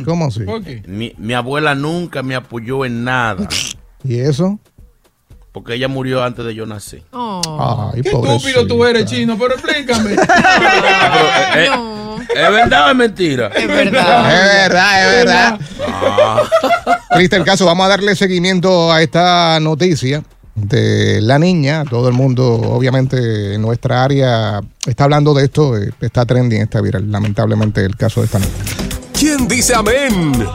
¿Cómo 0.06 0.28
así? 0.28 0.42
¿Por 0.42 0.64
qué? 0.64 0.84
Mi, 0.88 1.14
mi 1.18 1.34
abuela 1.34 1.76
nunca 1.76 2.24
me 2.24 2.36
apoyó 2.36 2.86
en 2.86 3.04
nada, 3.04 3.48
¿Y 4.04 4.20
eso? 4.20 4.60
porque 5.52 5.76
ella 5.76 5.88
murió 5.88 6.24
antes 6.24 6.44
de 6.46 6.56
yo 6.56 6.66
nacer. 6.66 7.04
Oh. 7.12 7.92
Ay, 7.94 8.02
Qué 8.02 8.10
pobrecita. 8.10 8.50
estúpido 8.50 8.68
tú 8.68 8.84
eres, 8.86 9.06
chino, 9.06 9.38
pero 9.38 9.54
explícame. 9.54 10.16
Eh, 11.56 11.68
No, 11.70 12.18
¿Es 12.22 12.52
verdad 12.52 12.88
o 12.88 12.90
es 12.90 12.96
mentira? 12.96 13.48
es 13.50 13.62
Es 13.62 13.68
verdad. 13.68 14.24
verdad, 14.24 15.06
es 15.20 15.26
verdad. 15.26 15.60
Ah, 15.88 16.42
Triste 17.14 17.36
el 17.36 17.44
caso. 17.44 17.66
Vamos 17.68 17.86
a 17.86 17.90
darle 17.90 18.16
seguimiento 18.16 18.92
a 18.92 19.02
esta 19.04 19.60
noticia. 19.60 20.24
de 20.56 21.20
la 21.22 21.38
niña. 21.38 21.84
Todo 21.88 22.08
el 22.08 22.14
mundo, 22.16 22.46
obviamente, 22.56 23.54
en 23.56 23.62
nuestra 23.62 24.04
área 24.04 24.60
está 24.88 25.04
hablando 25.04 25.34
de 25.36 25.46
esto. 25.46 25.78
eh, 25.78 25.92
Está 26.02 26.26
trending, 26.26 26.62
está 26.62 26.82
viral. 26.82 27.12
Lamentablemente, 27.12 27.86
el 27.86 27.96
caso 27.96 28.22
de 28.22 28.26
esta 28.26 28.40
niña. 28.40 28.52
¿Quién 29.36 29.48
dice 29.48 29.74
amén? 29.74 30.48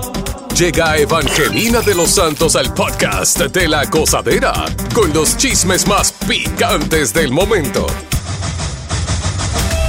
Llega 0.57 0.97
Evangelina 0.97 1.81
de 1.81 1.97
los 1.97 2.13
Santos 2.13 2.55
al 2.55 2.73
podcast 2.73 3.41
de 3.41 3.67
la 3.67 3.85
gozadera 3.87 4.53
con 4.95 5.13
los 5.13 5.37
chismes 5.37 5.85
más 5.89 6.13
picantes 6.13 7.13
del 7.13 7.33
momento. 7.33 7.89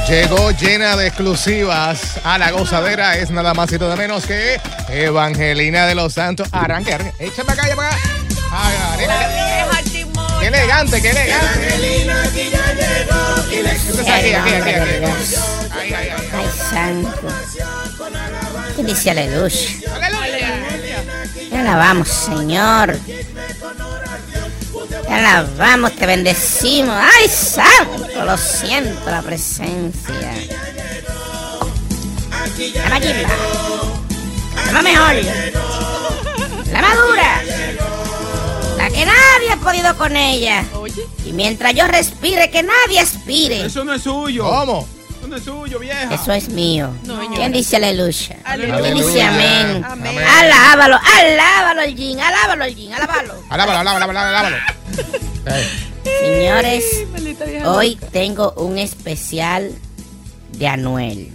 Llegó 0.08 0.50
llena 0.54 0.96
de 0.96 1.06
exclusivas 1.06 2.20
a 2.24 2.40
la 2.40 2.50
gozadera. 2.50 3.16
Es 3.16 3.30
nada 3.30 3.54
más 3.54 3.72
y 3.72 3.78
nada 3.78 3.96
menos 3.96 4.26
que 4.26 4.60
Evangelina 4.90 5.86
de 5.86 5.94
los 5.94 6.14
Santos. 6.14 6.48
Arranque, 6.52 6.92
arranque. 6.96 7.24
Échame 7.24 7.46
para 7.46 7.64
acá, 7.66 7.76
para 7.76 7.90
acá. 7.90 7.98
Qué 10.40 10.48
elegante, 10.48 11.00
qué 11.00 11.12
elegante. 11.12 11.70
Siéntese 13.78 14.12
aquí, 14.12 14.34
aquí, 14.34 14.50
aquí, 14.50 14.70
aquí. 14.72 14.86
Ay, 15.80 15.94
ay, 15.94 16.10
ay. 16.10 16.30
Ay, 16.34 16.48
santo. 16.72 17.28
¿Qué 18.80 18.86
dice 18.86 19.12
aleluya? 19.12 19.60
Te 21.50 21.58
alabamos, 21.58 22.08
Señor. 22.08 22.98
Te 25.06 25.14
alabamos, 25.14 25.96
te 25.98 26.06
bendecimos. 26.06 26.96
¡Ay, 26.96 27.28
santo! 27.28 28.24
Lo 28.24 28.38
siento, 28.38 29.12
la 29.12 29.22
presencia. 29.22 30.34
La 32.88 33.00
linda. 33.00 33.30
La 34.66 34.72
más 34.72 34.84
mejor. 34.84 35.16
La 36.72 36.82
más 36.82 36.96
dura. 36.96 37.42
La 38.78 38.90
que 38.90 39.06
nadie 39.06 39.52
ha 39.52 39.58
podido 39.58 39.98
con 39.98 40.16
ella. 40.16 40.64
Y 41.26 41.34
mientras 41.34 41.74
yo 41.74 41.86
respire, 41.86 42.50
que 42.50 42.64
nadie 42.64 43.02
aspire. 43.02 43.66
Eso 43.66 43.84
no 43.84 43.94
es 43.94 44.04
suyo. 44.04 44.46
¿Cómo? 44.46 44.99
Eso 45.30 45.36
no 45.36 45.36
es 45.38 45.44
suyo, 45.44 45.80
vieja. 45.80 46.14
Eso 46.14 46.34
es 46.34 46.50
mío. 46.50 46.90
¿Quién 47.36 47.52
dice 47.52 47.76
aleluya? 47.76 48.38
Aleluya. 48.44 48.82
¿Quién 48.82 48.96
dice 48.96 49.22
amén? 49.22 49.86
Amén. 49.86 50.18
Alábalo, 50.18 50.98
alábalo 51.18 51.82
el 51.82 51.96
yin, 51.96 52.20
alábalo 52.20 52.64
el 52.66 52.76
yin, 52.76 52.94
alábalo. 52.94 53.36
Alábalo, 53.50 53.80
alábalo, 53.80 54.06
alábalo, 54.06 54.38
alábalo. 54.38 54.56
Eh, 56.06 56.50
Señores, 56.52 56.84
hoy 57.66 57.96
tengo 58.12 58.54
un 58.54 58.80
especial 58.80 59.72
de 60.54 60.68
Anuel. 60.68 61.32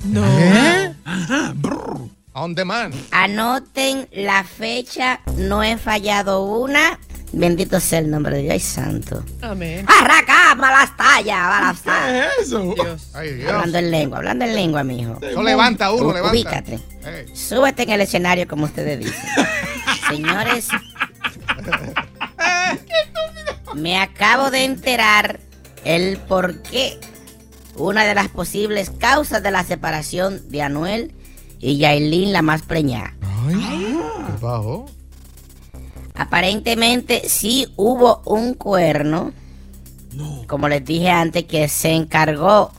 On 2.33 2.53
demand. 2.55 2.95
Anoten 3.13 4.09
la 4.13 4.43
fecha, 4.43 5.21
no 5.37 5.63
he 5.63 5.77
fallado 5.79 6.45
una. 6.45 6.99
Bendito 7.37 7.81
sea 7.81 7.99
el 7.99 8.11
nombre 8.11 8.37
de 8.37 8.43
Dios, 8.43 8.53
ay 8.55 8.61
santo. 8.61 9.25
Amén. 9.43 9.85
Arraca, 9.89 10.55
malas 10.55 10.97
tallas, 10.97 11.37
malas 11.39 11.81
¿Qué 11.81 11.91
tallas. 11.91 12.27
es 12.39 12.47
eso? 12.47 12.75
Dios. 12.75 13.11
Ay, 13.15 13.35
Dios. 13.35 13.53
Hablando 13.53 13.79
en 13.79 13.91
lengua, 13.91 14.19
hablando 14.19 14.45
en 14.45 14.55
lengua, 14.55 14.85
mijo. 14.85 15.19
Eso 15.21 15.43
levanta 15.43 15.93
uno, 15.93 16.13
levanta. 16.13 16.31
Ubícate. 16.33 16.75
Ey. 17.05 17.37
Súbete 17.37 17.83
en 17.83 17.91
el 17.91 18.01
escenario 18.03 18.47
como 18.47 18.67
ustedes 18.67 19.01
dicen. 19.01 19.21
Señores, 20.09 20.69
me 23.75 23.99
acabo 23.99 24.51
de 24.51 24.65
enterar 24.65 25.41
el 25.85 26.19
por 26.19 26.63
qué 26.63 26.99
una 27.77 28.05
de 28.05 28.15
las 28.15 28.29
posibles 28.29 28.91
causas 28.91 29.43
de 29.43 29.51
la 29.51 29.65
separación 29.65 30.49
de 30.51 30.63
Anuel 30.63 31.13
y 31.59 31.79
Yailin 31.79 32.33
la 32.33 32.43
más 32.43 32.63
preñada. 32.63 33.15
Ay, 33.49 33.99
¿qué 34.27 34.45
bajó? 34.45 34.87
Aparentemente 36.17 37.29
sí 37.29 37.67
hubo 37.77 38.23
un 38.25 38.55
cuerno, 38.55 39.33
como 40.47 40.69
les 40.69 40.85
dije 40.85 41.11
antes, 41.11 41.43
que 41.43 41.69
se 41.69 41.91
encargó 41.91 42.71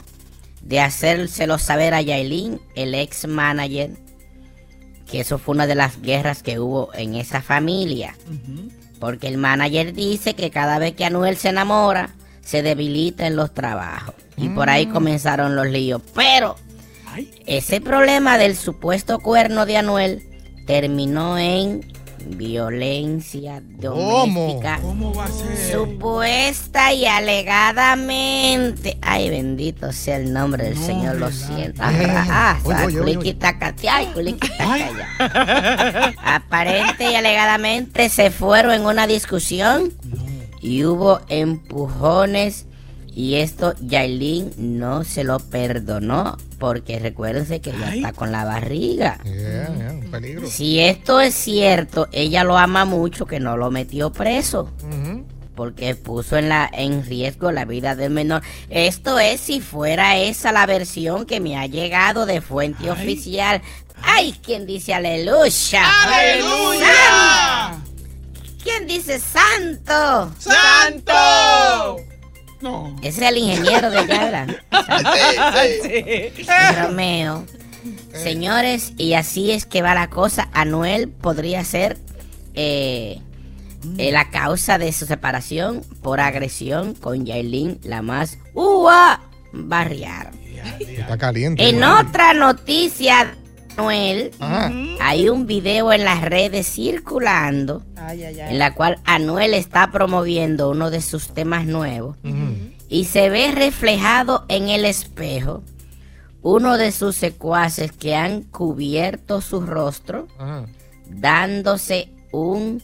de 0.62 0.80
hacérselo 0.80 1.58
saber 1.58 1.94
a 1.94 2.02
Yailin, 2.02 2.62
el 2.76 2.96
ex 2.96 3.28
manager, 3.28 3.92
que 5.06 5.20
eso 5.20 5.38
fue 5.38 5.54
una 5.54 5.68
de 5.68 5.76
las 5.76 6.02
guerras 6.02 6.44
que 6.44 6.60
hubo 6.60 6.94
en 6.94 7.16
esa 7.16 7.42
familia. 7.42 8.16
Porque 9.02 9.28
el 9.28 9.38
manager 9.38 9.94
dice 9.94 10.34
que 10.34 10.50
cada 10.50 10.80
vez 10.80 10.94
que 10.94 11.04
Anuel 11.04 11.36
se 11.36 11.50
enamora, 11.50 12.16
se 12.42 12.64
debilita 12.64 13.28
en 13.28 13.36
los 13.36 13.54
trabajos. 13.54 14.16
Y 14.38 14.48
por 14.48 14.70
ahí 14.70 14.86
comenzaron 14.86 15.58
los 15.58 15.68
líos. 15.68 16.02
Pero 16.16 16.56
ese 17.46 17.82
problema 17.82 18.38
del 18.38 18.56
supuesto 18.56 19.20
cuerno 19.20 19.66
de 19.66 19.76
Anuel 19.76 20.24
terminó 20.66 21.38
en 21.38 21.95
violencia 22.26 23.62
doméstica. 23.80 24.80
¿Cómo 24.82 25.14
va 25.14 25.26
a 25.26 25.28
ser? 25.28 25.72
Supuesta 25.72 26.94
y 26.94 27.06
alegadamente. 27.06 28.98
Ay, 29.02 29.30
bendito 29.30 29.92
sea 29.92 30.18
el 30.18 30.34
nombre 30.34 30.66
del 30.66 30.78
Señor, 30.78 31.18
lo 31.18 31.32
siento. 31.32 31.82
Ah, 31.84 32.60
ay, 32.66 34.08
culiquitacaya. 34.14 35.08
Aparente 36.24 37.12
y 37.12 37.16
alegadamente 37.16 38.10
se 38.10 38.32
fueron 38.32 38.74
en 38.74 38.86
una 38.86 39.08
discusión 39.08 39.94
y 40.62 40.84
hubo 40.86 41.22
empujones. 41.30 42.66
Y 43.14 43.36
esto 43.36 43.74
Yailin 43.80 44.52
no 44.58 45.06
se 45.06 45.24
lo 45.24 45.40
perdonó 45.40 46.38
porque 46.66 46.98
recuérdense 46.98 47.62
que 47.62 47.72
ya 47.72 47.94
está 47.94 48.12
con 48.12 48.32
la 48.32 48.44
barriga. 48.44 49.20
Yeah, 49.24 49.72
yeah, 49.78 49.92
un 49.92 50.10
peligro. 50.10 50.48
Si 50.50 50.80
esto 50.80 51.22
es 51.22 51.36
cierto, 51.36 52.08
ella 52.12 52.44
lo 52.44 52.58
ama 52.58 52.86
mucho 52.86 53.28
que 53.28 53.40
no 53.40 53.56
lo 53.56 53.70
metió 53.70 54.12
preso. 54.12 54.72
Porque 55.54 55.94
puso 55.94 56.38
en, 56.38 56.50
la, 56.50 56.68
en 56.74 57.06
riesgo 57.06 57.52
la 57.52 57.66
vida 57.66 57.94
del 57.94 58.10
menor. 58.10 58.42
Esto 58.72 59.20
es 59.20 59.42
si 59.42 59.62
fuera 59.62 60.18
esa 60.18 60.52
la 60.52 60.66
versión 60.66 61.28
que 61.28 61.40
me 61.40 61.56
ha 61.56 61.68
llegado 61.68 62.26
de 62.26 62.42
fuente 62.42 62.90
oficial. 62.90 63.62
¡Ay! 64.02 64.36
¿Quién 64.44 64.66
dice 64.66 64.96
aleluya? 64.96 65.84
¡Aleluya! 66.04 67.78
¿Quién 68.64 68.88
dice 68.88 69.20
santo? 69.20 70.32
¡Santo! 70.40 72.15
No. 72.66 72.96
Ese 73.04 73.24
es 73.24 73.32
el 73.32 73.38
ingeniero 73.38 73.92
de 73.92 74.00
allá, 74.00 74.48
Romeo. 76.88 77.46
Señores, 78.12 78.94
y 78.98 79.14
así 79.14 79.52
es 79.52 79.68
que 79.68 79.84
va 79.84 79.94
la 79.94 80.10
cosa. 80.10 80.50
Anuel 80.52 81.10
podría 81.10 81.64
ser 81.64 81.96
eh, 82.56 83.22
eh, 84.00 84.12
la 84.12 84.32
causa 84.32 84.80
de 84.80 84.92
su 84.94 85.06
separación 85.06 85.84
por 86.02 86.20
agresión 86.20 86.96
con 86.96 87.28
Yailin, 87.28 87.80
la 87.84 88.02
más 88.02 88.40
ua 88.56 89.22
barriar. 89.54 90.32
Está 90.80 91.20
caliente. 91.20 91.70
En 91.70 91.84
otra 91.84 92.34
noticia, 92.34 93.36
Anuel, 93.78 94.32
Ajá. 94.40 94.72
hay 95.02 95.30
un 95.30 95.46
video 95.48 95.92
en 95.92 96.06
las 96.06 96.22
redes 96.22 96.68
circulando 96.68 97.84
Ay, 97.98 98.24
ay, 98.24 98.40
ay. 98.40 98.54
en 98.54 98.60
la 98.60 98.74
cual 98.74 99.00
Anuel 99.06 99.54
está 99.54 99.92
promoviendo 99.92 100.70
uno 100.70 100.90
de 100.92 101.02
sus 101.02 101.30
temas 101.34 101.66
nuevos 101.66 102.16
y 102.88 103.06
se 103.06 103.30
ve 103.30 103.52
reflejado 103.52 104.46
en 104.48 104.70
el 104.70 104.86
espejo 104.86 105.64
uno 106.42 106.78
de 106.78 106.92
sus 106.92 107.16
secuaces 107.16 107.92
que 107.92 108.16
han 108.16 108.44
cubierto 108.44 109.42
su 109.42 109.62
rostro 109.62 110.28
Ajá. 110.40 110.66
dándose 111.10 112.10
un 112.32 112.82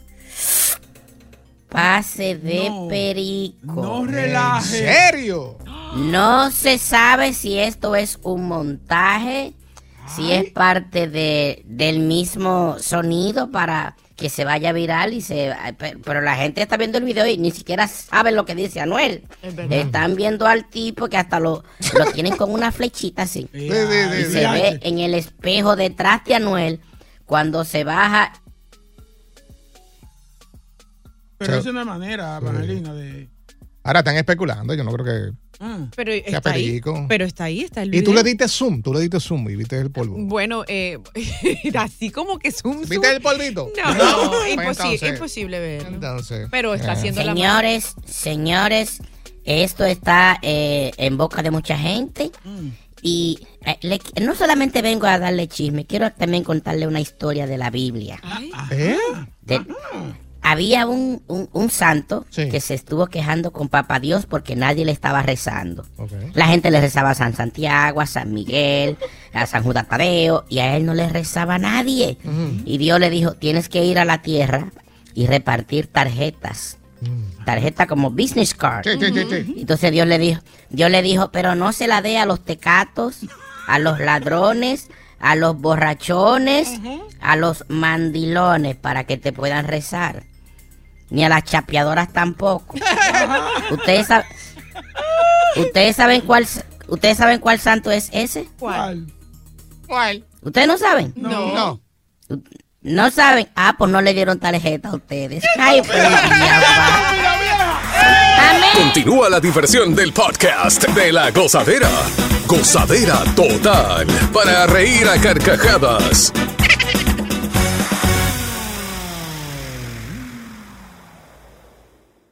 pase 1.70 2.36
de 2.36 2.70
No. 2.70 2.88
perico. 2.90 3.82
No 3.82 4.02
¿En 4.02 4.10
relaje. 4.10 4.64
serio? 5.12 5.58
No 5.96 6.52
se 6.52 6.78
sabe 6.78 7.34
si 7.34 7.58
esto 7.60 7.96
es 7.96 8.20
un 8.24 8.46
montaje, 8.48 9.54
si 10.16 10.32
es 10.32 10.52
parte 10.52 11.08
de, 11.08 11.64
del 11.66 12.00
mismo 12.00 12.78
sonido 12.80 13.52
para 13.52 13.96
que 14.16 14.30
se 14.30 14.46
vaya 14.46 14.72
viral 14.72 15.14
y 15.14 15.22
se 15.22 15.52
pe- 15.80 15.98
pero 16.04 16.22
la 16.22 16.36
gente 16.36 16.62
está 16.62 16.78
viendo 16.78 17.00
el 17.00 17.04
video 17.04 17.26
y 17.26 17.38
ni 17.40 17.50
siquiera 17.52 17.88
sabe 17.88 18.32
lo 18.32 18.46
que 18.46 18.54
dice 18.54 18.80
Anuel. 18.80 19.24
Es. 19.42 19.56
Están 19.72 20.16
viendo 20.16 20.46
al 20.46 20.70
tipo 20.70 21.08
que 21.10 21.18
hasta 21.18 21.40
lo, 21.40 21.64
lo 21.98 22.06
tienen 22.14 22.36
con 22.38 22.52
una 22.52 22.72
flechita 22.72 23.24
así. 23.24 23.50
Sí, 23.52 23.70
sí, 23.70 23.70
sí, 23.70 24.22
Y 24.22 24.24
se 24.32 24.48
ve 24.52 24.80
en 24.84 25.00
el 25.00 25.16
espejo 25.16 25.76
detrás 25.76 26.24
de 26.26 26.36
Anuel 26.36 26.82
cuando 27.26 27.64
se 27.66 27.84
baja. 27.84 28.34
Pero 31.38 31.56
es 31.56 31.66
una 31.66 31.84
manera, 31.86 32.38
Evangelina, 32.38 32.94
de. 32.94 33.28
Ahora 33.84 34.00
están 34.00 34.16
especulando. 34.18 34.74
Yo 34.76 34.84
no 34.84 34.92
creo 34.92 35.06
que. 35.06 35.38
Ah. 35.64 35.88
Pero 35.96 36.12
está 36.12 36.52
ahí. 36.52 36.82
Pero 37.08 37.24
está 37.26 37.44
ahí, 37.44 37.62
está 37.62 37.84
el 37.84 37.94
Y 37.94 38.02
tú 38.02 38.12
video. 38.12 38.24
le 38.24 38.30
diste 38.32 38.48
zoom. 38.48 38.82
Tú 38.82 38.94
le 38.94 39.00
diste 39.00 39.20
zoom 39.20 39.48
y 39.50 39.56
viste 39.56 39.78
el 39.80 39.92
polvo. 39.92 40.16
Bueno, 40.18 40.64
eh, 40.68 40.98
así 41.78 42.10
como 42.10 42.40
que 42.40 42.48
es 42.48 42.62
un... 42.66 42.82
¿Viste 42.82 43.10
el 43.16 43.22
polvito? 43.22 43.72
No, 43.78 44.32
Pues 44.56 44.58
entonces- 44.78 45.10
imposible 45.14 45.60
verlo. 45.60 45.90
Entonces. 45.90 46.48
Pero 46.50 46.74
está 46.74 46.90
eh, 46.90 46.92
haciendo 46.94 47.24
la 47.24 47.34
Señores, 47.34 47.94
señores, 48.06 48.98
esto 49.46 49.86
está 49.86 50.40
eh, 50.42 50.92
en 50.98 51.18
boca 51.18 51.42
de 51.44 51.52
mucha 51.52 51.78
gente. 51.78 52.32
Y 53.04 53.40
eh, 53.66 53.78
le- 53.82 54.00
no 54.24 54.36
solamente 54.36 54.82
vengo 54.82 55.08
a 55.08 55.18
darle 55.20 55.48
chisme, 55.48 55.86
quiero 55.86 56.12
también 56.12 56.44
contarle 56.44 56.88
una 56.88 57.02
historia 57.02 57.48
de 57.48 57.58
la 57.58 57.70
Biblia. 57.70 58.20
Ay, 58.24 58.52
¿Eh? 58.72 58.98
De- 59.42 59.62
había 60.44 60.88
un, 60.88 61.22
un- 61.28 61.50
un 61.54 61.70
santo 61.70 62.26
Sí. 62.30 62.50
que 62.50 62.60
se 62.60 62.74
estuvo 62.74 63.08
quejando 63.08 63.52
con 63.52 63.70
Papá 63.70 64.00
Dios 64.00 64.26
porque 64.26 64.56
nadie 64.56 64.86
le 64.86 64.92
estaba 64.92 65.22
rezando. 65.22 65.86
La 66.34 66.48
gente 66.48 66.72
le 66.72 66.82
rezaba 66.82 67.12
a 67.12 67.16
San 67.16 67.36
Santiago, 67.36 68.02
a 68.02 68.06
San 68.08 68.34
Miguel, 68.34 68.98
a 69.34 69.46
San 69.46 69.64
Judas 69.64 69.88
Tadeo, 69.88 70.46
y 70.50 70.60
a 70.60 70.76
él 70.76 70.86
no 70.86 70.94
le 70.94 71.08
rezaba 71.10 71.56
a 71.56 71.60
nadie. 71.60 72.18
Y 72.66 72.78
Dios 72.78 73.00
le 73.00 73.10
dijo, 73.10 73.34
tienes 73.34 73.70
que 73.70 73.86
ir 73.86 74.00
a 74.00 74.06
la 74.06 74.22
tierra 74.22 74.72
y 75.14 75.28
repartir 75.28 75.88
tarjetas. 75.88 76.78
Tarjeta 77.46 77.88
como 77.88 78.12
business 78.12 78.54
card. 78.54 78.84
Sí, 78.86 78.92
sí, 79.00 79.14
sí, 79.14 79.26
sí. 79.30 79.56
Entonces 79.58 79.92
Dios 79.92 80.08
le 80.08 80.20
dijo, 80.20 80.42
Dios 80.70 80.90
le 80.92 81.02
dijo, 81.02 81.32
pero 81.32 81.56
no 81.56 81.72
se 81.74 81.88
la 81.88 82.02
dé 82.02 82.18
a 82.20 82.26
los 82.26 82.44
tecatos, 82.46 83.22
a 83.68 83.80
los 83.80 84.00
ladrones, 84.00 84.90
a 85.20 85.36
los 85.36 85.60
borrachones, 85.60 86.80
a 87.20 87.36
los 87.36 87.66
mandilones 87.70 88.76
para 88.76 89.04
que 89.06 89.18
te 89.18 89.34
puedan 89.34 89.68
rezar. 89.68 90.24
Ni 91.12 91.24
a 91.24 91.30
las 91.30 91.44
chapeadoras 91.44 92.12
tampoco. 92.12 92.76
Ustedes 93.72 94.08
saben, 94.08 94.26
ustedes 95.58 95.96
saben 95.96 96.22
cuál 96.22 96.48
ustedes 96.88 97.18
saben 97.18 97.40
cuál 97.40 97.60
santo 97.60 97.92
es 97.92 98.10
ese? 98.12 98.48
¿Cuál? 98.58 99.08
¿Cuál? 99.88 100.26
¿Ustedes 100.42 100.68
no 100.68 100.78
saben? 100.78 101.14
No. 101.16 101.54
No. 101.54 101.82
¿No 102.82 103.12
saben? 103.12 103.48
Ah, 103.56 103.76
pues 103.78 103.92
no 103.92 104.02
le 104.02 104.14
dieron 104.14 104.40
tarjeta 104.40 104.90
a 104.90 104.96
ustedes. 104.96 105.44
Ay, 105.60 105.82
pues. 105.82 106.02
Continúa 108.74 109.30
la 109.30 109.40
diversión 109.40 109.94
del 109.94 110.12
podcast 110.14 110.88
de 110.88 111.12
la 111.14 111.30
gozadera. 111.32 111.90
Gozadera 112.48 113.24
total. 113.36 114.08
Para 114.34 114.66
reír 114.66 115.08
a 115.08 115.22
carcajadas. 115.22 116.34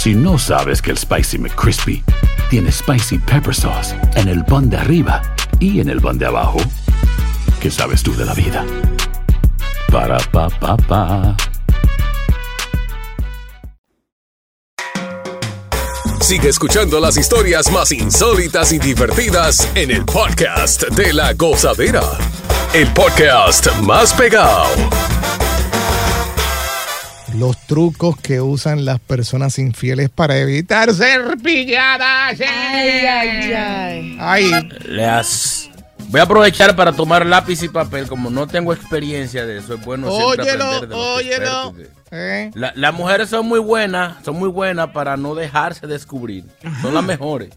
Si 0.00 0.14
no 0.14 0.38
sabes 0.38 0.80
que 0.80 0.92
el 0.92 0.96
Spicy 0.96 1.36
McCrispy 1.36 2.02
tiene 2.48 2.72
Spicy 2.72 3.18
Pepper 3.18 3.54
Sauce 3.54 3.94
en 4.14 4.28
el 4.28 4.42
pan 4.46 4.70
de 4.70 4.78
arriba 4.78 5.20
y 5.58 5.78
en 5.78 5.90
el 5.90 6.00
pan 6.00 6.16
de 6.16 6.24
abajo, 6.24 6.56
¿qué 7.60 7.70
sabes 7.70 8.02
tú 8.02 8.16
de 8.16 8.24
la 8.24 8.32
vida? 8.32 8.64
Para, 9.92 10.16
pa, 10.32 10.48
pa, 10.48 10.74
pa. 10.78 11.36
Sigue 16.22 16.48
escuchando 16.48 16.98
las 16.98 17.18
historias 17.18 17.70
más 17.70 17.92
insólitas 17.92 18.72
y 18.72 18.78
divertidas 18.78 19.68
en 19.74 19.90
el 19.90 20.06
podcast 20.06 20.84
de 20.84 21.12
la 21.12 21.34
gozadera. 21.34 22.04
El 22.72 22.90
podcast 22.94 23.70
más 23.82 24.14
pegado. 24.14 24.64
Los 27.34 27.56
trucos 27.66 28.16
que 28.20 28.40
usan 28.40 28.84
las 28.84 29.00
personas 29.00 29.58
infieles 29.58 30.10
para 30.10 30.36
evitar 30.38 30.92
ser 30.92 31.36
pilladas. 31.42 32.40
Ay, 32.40 33.06
ay, 33.06 33.52
ay. 33.52 34.16
Ay, 34.20 34.68
Las... 34.86 35.70
Voy 36.08 36.18
a 36.20 36.24
aprovechar 36.24 36.74
para 36.74 36.92
tomar 36.92 37.24
lápiz 37.24 37.62
y 37.62 37.68
papel. 37.68 38.08
Como 38.08 38.30
no 38.30 38.48
tengo 38.48 38.72
experiencia 38.72 39.46
de 39.46 39.58
eso, 39.58 39.74
es 39.74 39.84
bueno 39.84 40.10
siempre 40.10 40.42
óyelo, 40.42 40.64
aprender 40.64 40.88
de 40.88 40.96
los 40.96 41.16
óyelo. 41.16 41.74
Eh, 42.10 42.50
La- 42.54 42.72
las 42.74 42.92
mujeres 42.92 43.28
son 43.28 43.46
muy 43.46 43.60
buenas, 43.60 44.16
son 44.24 44.36
muy 44.36 44.48
buenas 44.48 44.88
para 44.90 45.16
no 45.16 45.36
dejarse 45.36 45.86
descubrir. 45.86 46.44
Son 46.82 46.92
las 46.94 47.04
mejores. 47.04 47.50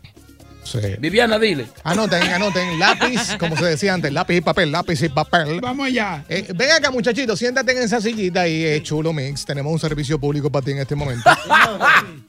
Sí. 0.63 0.80
Viviana, 0.99 1.38
dile. 1.39 1.67
Anoten, 1.84 2.21
anoten. 2.23 2.80
Lápiz, 2.80 3.36
como 3.39 3.56
se 3.58 3.65
decía 3.65 3.93
antes, 3.93 4.12
lápiz 4.12 4.36
y 4.38 4.41
papel, 4.41 4.71
lápiz 4.71 5.02
y 5.04 5.10
papel. 5.10 5.60
Vamos 5.62 5.88
allá. 5.88 6.23
Eh, 6.30 6.47
ven 6.56 6.71
acá, 6.71 6.91
muchachito, 6.91 7.36
siéntate 7.36 7.71
en 7.71 7.84
esa 7.84 7.99
sillita 8.02 8.47
y 8.47 8.63
eh, 8.65 8.82
chulo 8.84 9.13
mix. 9.13 9.45
Tenemos 9.45 9.71
un 9.71 9.80
servicio 9.80 10.19
público 10.19 10.52
para 10.52 10.65
ti 10.65 10.71
en 10.71 10.80
este 10.80 10.95
momento. 10.95 11.30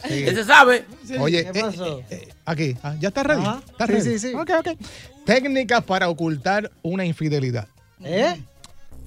Sí. 0.06 0.22
Ese 0.24 0.44
sabe. 0.44 0.84
Oye, 1.18 1.48
¿Qué 1.50 1.58
eh, 1.58 1.62
pasó? 1.62 1.98
eh, 2.00 2.04
eh, 2.10 2.28
aquí, 2.44 2.76
ah, 2.82 2.94
¿ya 3.00 3.08
está 3.08 3.22
ready? 3.22 3.40
Ajá. 3.42 3.62
¿Está 3.70 3.86
Sí, 3.86 3.92
ready? 3.92 4.18
sí, 4.18 4.18
sí. 4.18 4.34
Ok, 4.34 4.50
ok. 4.58 4.68
Técnicas 5.24 5.82
para 5.84 6.10
ocultar 6.10 6.70
una 6.82 7.06
infidelidad. 7.06 7.66
¿Eh? 8.02 8.38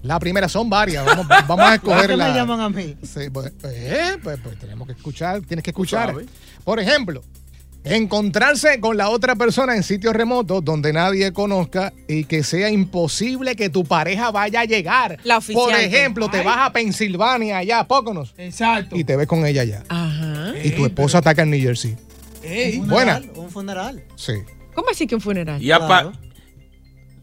La 0.02 0.20
primera 0.20 0.50
son 0.50 0.70
varias. 0.70 1.06
Vamos, 1.06 1.28
vamos 1.28 1.60
a 1.60 1.66
¿Por 1.66 1.74
escoger 1.76 2.08
qué 2.08 2.18
la. 2.18 2.28
me 2.30 2.34
llaman 2.34 2.60
a 2.62 2.70
mí? 2.70 2.96
Sí, 3.04 3.30
pues, 3.32 3.52
eh, 3.66 4.18
pues, 4.24 4.40
pues 4.44 4.58
tenemos 4.58 4.88
que 4.88 4.94
escuchar, 4.94 5.42
tienes 5.42 5.64
que 5.64 5.70
escuchar. 5.70 6.16
Por 6.64 6.80
ejemplo, 6.80 7.22
encontrarse 7.96 8.80
con 8.80 8.98
la 8.98 9.10
otra 9.10 9.36
persona 9.36 9.76
en 9.76 9.84
sitios 9.84 10.14
remotos 10.14 10.64
donde 10.64 10.94
nadie 10.94 11.32
conozca 11.34 11.94
y 12.08 12.26
que 12.26 12.44
sea 12.44 12.70
imposible 12.70 13.56
que 13.56 13.70
tu 13.70 13.84
pareja 13.86 14.32
vaya 14.32 14.62
a 14.62 14.66
llegar. 14.66 15.18
La 15.24 15.38
oficial. 15.38 15.64
Por 15.66 15.74
ejemplo, 15.76 16.30
te 16.30 16.44
vas 16.44 16.58
a 16.60 16.72
Pensilvania 16.74 17.58
allá, 17.60 17.84
Póconos, 17.88 18.34
Exacto. 18.38 18.96
y 18.96 19.04
te 19.04 19.16
ves 19.16 19.28
con 19.28 19.46
ella 19.46 19.62
allá. 19.62 19.84
Ajá. 19.90 20.54
Y 20.64 20.72
tu 20.72 20.86
esposa 20.86 21.20
ataca 21.20 21.44
en 21.44 21.52
New 21.52 21.62
Jersey. 21.62 21.96
Ey, 22.44 22.78
Un 22.80 22.88
Buena. 22.88 23.16
funeral, 23.18 23.38
Un 23.40 23.50
funeral. 23.50 24.04
Sí. 24.16 24.34
¿Cómo 24.74 24.90
así 24.90 25.08
que 25.08 25.16
un 25.16 25.22
funeral? 25.22 25.62
Y, 25.62 25.72
apa- 25.72 25.88
Claro. 25.88 26.14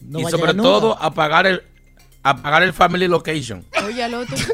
No 0.03 0.19
y 0.21 0.23
va 0.23 0.29
a 0.29 0.33
sobre 0.33 0.55
todo 0.55 1.01
apagar 1.03 1.47
el, 1.47 1.63
apagar 2.23 2.63
el 2.63 2.73
family 2.75 3.09
location. 3.09 3.65
Oye, 3.87 4.03
al 4.03 4.15
otro. 4.15 4.37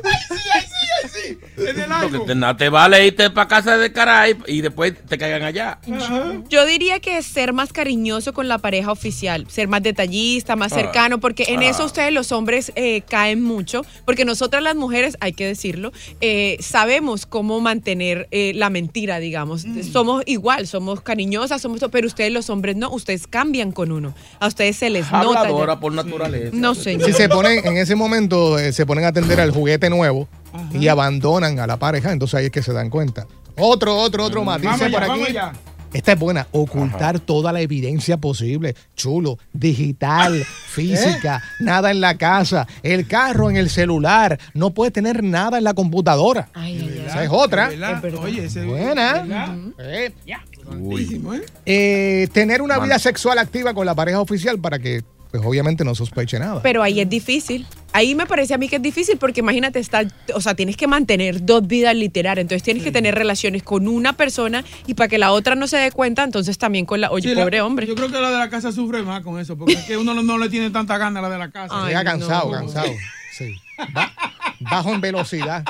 en 1.57 1.79
el 2.13 2.25
te, 2.27 2.35
no 2.35 2.57
te 2.57 2.69
vale 2.69 3.07
irte 3.07 3.31
para 3.31 3.49
casa 3.49 3.77
de 3.79 3.93
caray 3.93 4.37
y 4.47 4.61
después 4.61 4.95
te 5.09 5.19
caigan 5.19 5.43
allá. 5.43 5.79
Ajá. 5.93 6.33
Yo 6.49 6.67
diría 6.67 7.01
que 7.01 7.23
ser 7.23 7.53
más 7.53 7.73
cariñoso 7.73 8.33
con 8.33 8.49
la 8.49 8.59
pareja 8.59 8.93
oficial, 8.93 9.47
ser 9.49 9.69
más 9.69 9.83
detallista, 9.83 10.57
más 10.57 10.73
Ah. 10.73 10.77
cercano, 10.77 11.21
porque 11.21 11.45
en 11.49 11.61
Ah. 11.61 11.69
eso 11.69 11.85
ustedes 11.85 12.13
los 12.13 12.33
hombres 12.33 12.73
eh, 12.77 13.03
caen 13.09 13.43
mucho, 13.43 13.85
porque 14.05 14.25
nosotras 14.25 14.63
las 14.63 14.77
mujeres, 14.77 15.17
hay 15.21 15.33
que 15.33 15.47
decirlo, 15.47 15.93
eh, 16.21 16.57
sabemos 16.61 17.27
cómo 17.27 17.61
mantener 17.61 18.29
eh, 18.31 18.53
la 18.55 18.71
mentira, 18.71 19.19
digamos. 19.19 19.65
Somos 19.93 20.23
igual, 20.27 20.67
somos 20.67 21.01
cariñosas, 21.01 21.61
somos, 21.63 21.81
pero 21.91 22.07
ustedes 22.07 22.33
los 22.33 22.51
hombres 22.51 22.77
no, 22.77 22.91
ustedes 22.91 23.27
cambian 23.27 23.73
con 23.73 23.93
uno. 23.93 24.15
A 24.39 24.47
ustedes 24.49 24.77
se 24.77 24.91
les 24.91 25.11
nota. 25.11 25.33
ya. 25.35 25.41
Habladora 25.41 25.81
por 25.81 25.93
naturaleza. 25.93 26.51
No, 26.53 26.75
señor. 26.75 27.07
Si 27.07 27.13
se 27.13 27.29
ponen, 27.29 27.67
en 27.67 27.77
ese 27.77 27.95
momento, 27.95 28.59
eh, 28.59 28.73
se 28.73 28.87
ponen 28.87 29.05
a 29.05 29.09
atender 29.09 29.41
al 29.41 29.51
juguete 29.51 29.91
nuevo 29.91 30.29
y 30.73 30.89
abandonan 30.89 31.59
a 31.59 31.67
la 31.67 31.79
pareja, 31.79 32.13
entonces 32.13 32.35
ahí 32.35 32.47
es 32.47 32.51
que 32.51 32.63
se 32.63 32.73
dan 32.73 32.91
cuenta. 32.91 33.27
Otro, 33.57 33.97
otro, 33.97 34.25
otro 34.25 34.45
más. 34.45 34.61
Vamos 34.63 34.81
Dice 34.81 34.87
allá, 34.87 34.99
por 34.99 35.09
vamos 35.09 35.29
aquí. 35.29 35.59
Esta 35.93 36.13
es 36.13 36.19
buena. 36.19 36.47
Ocultar 36.53 37.19
toda 37.19 37.53
la 37.53 37.61
evidencia 37.61 38.17
posible. 38.17 38.77
Chulo. 38.95 39.39
Digital, 39.53 40.45
física, 40.69 41.43
nada 41.59 41.91
en 41.91 42.01
la 42.01 42.17
casa, 42.17 42.67
el 42.83 43.07
carro 43.07 43.51
en 43.51 43.57
el 43.57 43.71
celular. 43.71 44.39
No 44.55 44.71
puedes 44.71 44.93
tener 44.93 45.23
nada 45.25 45.59
en 45.59 45.65
la 45.65 45.75
computadora. 45.75 46.49
Ay, 46.55 46.79
ay, 46.81 46.99
ay. 47.01 47.07
Esa 47.07 47.25
es 47.25 47.31
otra. 47.31 47.71
Es. 47.73 48.15
Oye, 48.15 48.45
ese 48.45 48.65
Buena. 48.65 49.57
Eh, 49.79 50.13
¿eh? 50.27 51.43
eh, 51.67 52.29
tener 52.33 52.63
una 52.63 52.79
vida 52.79 52.99
sexual 52.99 53.39
activa 53.39 53.75
con 53.75 53.85
la 53.85 53.95
pareja 53.95 54.21
oficial 54.21 54.61
para 54.61 54.79
que, 54.79 55.03
pues 55.33 55.43
obviamente, 55.45 55.85
no 55.85 55.95
sospeche 55.97 56.39
nada. 56.39 56.63
Pero 56.63 56.83
ahí 56.83 57.01
es 57.01 57.09
difícil. 57.09 57.67
Ahí 57.93 58.15
me 58.15 58.27
parece 58.27 58.55
a 58.55 58.59
mí 58.59 58.69
que 58.69 58.77
es 58.77 58.83
difícil 58.83 59.19
porque 59.19 59.41
imagínate 59.41 59.79
estar, 59.81 60.07
o 60.35 60.41
sea, 60.41 60.55
tienes 60.55 60.77
que 60.77 60.87
mantener 60.87 61.45
dos 61.45 61.67
vidas 61.67 61.95
literarias, 61.97 62.43
entonces 62.43 62.63
tienes 62.63 62.83
que 62.85 62.93
tener 62.93 63.15
relaciones 63.17 63.63
con 63.65 63.89
una 63.89 64.13
persona 64.13 64.65
y 64.87 64.95
para 64.95 65.09
que 65.09 65.19
la 65.19 65.33
otra 65.33 65.57
no 65.57 65.67
se 65.67 65.77
dé 65.77 65.91
cuenta, 65.91 66.23
entonces 66.23 66.57
también 66.57 66.87
con 66.87 67.01
la, 67.01 67.11
oye, 67.11 67.29
Sí, 67.31 67.35
la- 67.35 67.43
pobre 67.43 67.61
hombre. 67.61 67.87
Yo 67.87 67.95
creo 67.97 68.09
que 68.09 68.21
la 68.21 68.31
de 68.31 68.39
la 68.39 68.49
casa 68.49 68.71
sufre 68.71 69.03
más 69.03 69.23
con 69.23 69.41
eso, 69.41 69.57
porque 69.59 69.73
es 69.75 69.85
que 69.85 69.97
uno 69.97 70.15
no, 70.15 70.23
no 70.23 70.39
le 70.39 70.49
tiene 70.49 70.71
tanta 70.71 70.99
gana 70.99 71.19
a 71.19 71.23
la 71.23 71.31
de 71.31 71.39
la 71.39 71.51
casa. 71.51 71.75
Ay, 71.83 71.89
Llega 71.89 72.05
cansado, 72.05 72.47
no. 72.47 72.59
cansado. 72.59 72.89
Sí. 73.33 73.57
Ba- 73.93 74.13
bajo 74.61 74.93
en 74.95 75.01
velocidad. 75.01 75.65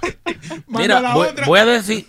Mira, 0.68 1.00
la 1.00 1.14
voy, 1.14 1.28
otra. 1.28 1.46
voy 1.46 1.58
a 1.60 1.66
decir, 1.66 2.06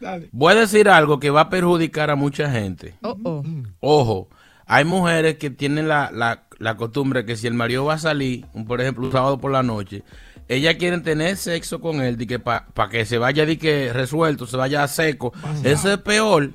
Dale. 0.00 0.28
voy 0.32 0.52
a 0.54 0.56
decir 0.60 0.88
algo 0.88 1.20
que 1.20 1.30
va 1.30 1.42
a 1.42 1.48
perjudicar 1.50 2.10
a 2.10 2.16
mucha 2.16 2.50
gente. 2.50 2.94
Oh, 3.02 3.16
oh. 3.24 3.44
Ojo, 3.80 4.28
hay 4.66 4.84
mujeres 4.84 5.36
que 5.38 5.50
tienen 5.50 5.88
la, 5.88 6.10
la, 6.12 6.44
la 6.58 6.76
costumbre 6.76 7.24
que 7.24 7.36
si 7.36 7.46
el 7.46 7.54
marido 7.54 7.84
va 7.84 7.94
a 7.94 7.98
salir, 7.98 8.46
un- 8.52 8.66
por 8.66 8.80
ejemplo, 8.80 9.06
un 9.06 9.12
sábado 9.12 9.38
por 9.38 9.50
la 9.52 9.62
noche, 9.62 10.02
ellas 10.48 10.76
quieren 10.76 11.02
tener 11.02 11.36
sexo 11.36 11.80
con 11.80 12.00
él 12.00 12.16
para 12.42 12.90
que 12.90 13.04
se 13.04 13.18
vaya 13.18 13.44
de 13.46 13.58
que 13.58 13.92
resuelto, 13.92 14.46
se 14.46 14.56
vaya 14.56 14.82
a 14.82 14.88
seco. 14.88 15.32
Eso 15.64 15.92
es 15.92 15.98
peor. 15.98 16.50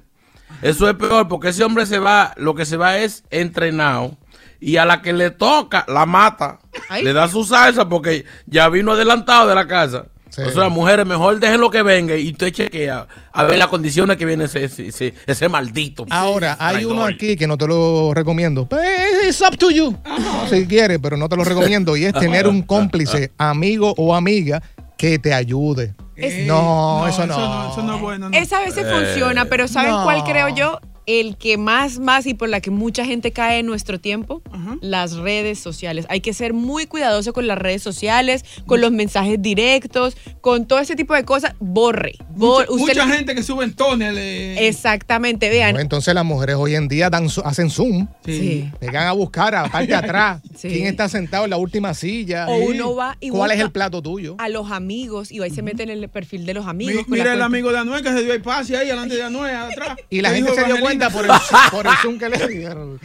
Eso 0.61 0.89
es 0.89 0.95
peor 0.95 1.27
porque 1.27 1.49
ese 1.49 1.63
hombre 1.63 1.85
se 1.85 1.99
va, 1.99 2.33
lo 2.37 2.53
que 2.55 2.65
se 2.65 2.77
va 2.77 2.97
es 2.97 3.23
entrenado 3.31 4.17
y 4.59 4.77
a 4.77 4.85
la 4.85 5.01
que 5.01 5.13
le 5.13 5.29
toca 5.31 5.83
la 5.87 6.05
mata. 6.05 6.59
Ay. 6.89 7.03
Le 7.03 7.13
da 7.13 7.27
su 7.27 7.43
salsa 7.43 7.87
porque 7.89 8.25
ya 8.45 8.69
vino 8.69 8.91
adelantado 8.93 9.47
de 9.49 9.55
la 9.55 9.67
casa. 9.67 10.05
Sí. 10.35 10.41
O 10.41 10.49
sea, 10.51 10.67
mujeres, 10.69 11.05
mejor 11.05 11.39
dejen 11.39 11.61
lo 11.61 11.69
que 11.69 11.83
venga 11.83 12.15
y 12.15 12.31
usted 12.31 12.51
chequea 12.51 13.05
a 13.31 13.43
ver 13.43 13.59
las 13.59 13.67
condiciones 13.67 14.17
que 14.17 14.25
viene 14.25 14.45
ese, 14.45 14.63
ese, 14.63 14.87
ese- 14.87 15.13
ese 15.27 15.47
maldito. 15.47 16.07
Ahora, 16.09 16.57
hay 16.59 16.73
traidor. 16.77 16.93
uno 16.93 17.05
aquí 17.05 17.35
que 17.35 17.45
no 17.45 17.55
te 17.55 17.67
lo 17.67 18.15
recomiendo. 18.15 18.65
Pues, 18.67 19.27
It's 19.27 19.41
up 19.41 19.55
to 19.59 19.69
you. 19.69 19.95
No, 20.03 20.47
si 20.49 20.65
quieres, 20.65 20.97
pero 20.99 21.17
no 21.17 21.29
te 21.29 21.35
lo 21.35 21.43
recomiendo. 21.43 21.95
Y 21.95 22.05
es 22.05 22.13
tener 22.13 22.47
un 22.47 22.63
cómplice, 22.63 23.31
amigo 23.37 23.93
o 23.95 24.15
amiga 24.15 24.63
que 24.97 25.19
te 25.19 25.35
ayude. 25.35 25.93
Es- 26.15 26.47
no, 26.47 27.07
eso 27.07 27.27
no. 27.27 27.33
Eso 27.33 27.47
no, 27.47 27.71
eso 27.71 27.83
no 27.83 27.95
es 27.95 28.01
bueno. 28.01 28.29
no. 28.29 28.35
Esa 28.37 28.57
a 28.57 28.61
veces 28.61 28.85
Eh, 28.87 28.89
funciona, 28.91 29.45
pero 29.45 29.67
¿saben 29.67 29.91
no. 29.91 30.03
cuál 30.03 30.23
creo 30.23 30.49
yo? 30.49 30.79
El 31.05 31.35
que 31.37 31.57
más, 31.57 31.99
más 31.99 32.25
y 32.25 32.33
por 32.33 32.47
la 32.49 32.61
que 32.61 32.71
mucha 32.71 33.05
gente 33.05 33.31
cae 33.31 33.59
en 33.59 33.65
nuestro 33.65 33.99
tiempo, 33.99 34.41
las 34.81 35.13
redes 35.17 35.59
sociales. 35.59 36.05
Hay 36.09 36.21
que 36.21 36.33
ser 36.33 36.53
muy 36.53 36.85
cuidadoso 36.85 37.33
con 37.33 37.45
las 37.47 37.57
redes 37.57 37.81
sociales, 37.83 38.45
con 38.65 38.79
los 38.81 38.91
mensajes 38.91 39.41
directos, 39.41 40.15
con 40.41 40.65
todo 40.65 40.79
ese 40.79 40.95
tipo 40.95 41.13
de 41.13 41.23
cosas. 41.25 41.55
Borre. 41.59 42.13
Bor- 42.35 42.67
Mucha, 42.69 42.83
usted- 42.83 43.01
mucha 43.03 43.07
gente 43.15 43.35
que 43.35 43.43
sube 43.43 43.63
en 43.65 43.73
tonel. 43.73 44.17
Exactamente, 44.57 45.49
vean. 45.49 45.75
No, 45.75 45.81
entonces 45.81 46.13
las 46.13 46.25
mujeres 46.25 46.55
hoy 46.57 46.75
en 46.75 46.87
día 46.87 47.09
dan, 47.09 47.27
hacen 47.43 47.69
zoom. 47.69 48.07
Sí. 48.25 48.69
Llegan 48.81 49.07
a 49.07 49.11
buscar 49.11 49.55
a 49.55 49.63
la 49.63 49.69
parte 49.69 49.87
de 49.87 49.95
atrás. 49.95 50.41
Sí. 50.63 50.69
¿Quién 50.69 50.85
está 50.87 51.09
sentado 51.09 51.43
en 51.45 51.49
la 51.49 51.57
última 51.57 51.93
silla? 51.93 52.47
O 52.47 52.55
uno 52.55 52.95
va 52.95 53.17
y 53.19 53.29
¿Cuál 53.29 53.51
es 53.51 53.59
el 53.59 53.71
plato 53.71 54.01
tuyo? 54.01 54.35
a 54.37 54.47
los 54.49 54.71
amigos 54.71 55.29
y 55.31 55.39
va 55.39 55.47
y 55.47 55.49
se 55.49 55.61
mete 55.61 55.83
en 55.83 55.89
el 55.89 56.07
perfil 56.09 56.45
de 56.45 56.53
los 56.53 56.67
amigos. 56.67 57.05
mi- 57.07 57.17
mira 57.17 57.23
el 57.33 57.39
cuenta. 57.39 57.45
amigo 57.45 57.71
de 57.71 57.79
Anuel 57.79 58.01
que 58.03 58.11
se 58.11 58.21
dio 58.23 58.33
el 58.33 58.41
pase 58.41 58.77
ahí, 58.77 58.87
delante 58.87 59.15
de 59.15 59.23
Anuel, 59.23 59.53
atrás. 59.53 59.97
Y 60.09 60.21
la 60.21 60.29
¿Qué 60.29 60.35
gente 60.35 60.51
se 60.51 60.57
dio 60.57 60.65
Evangelina? 60.77 60.92
Por 61.09 61.25
el, 61.25 61.31
por 61.71 61.87
el 61.87 61.93
zoom 62.01 62.17
que 62.19 62.29
le 62.29 62.47
dieron. 62.47 62.99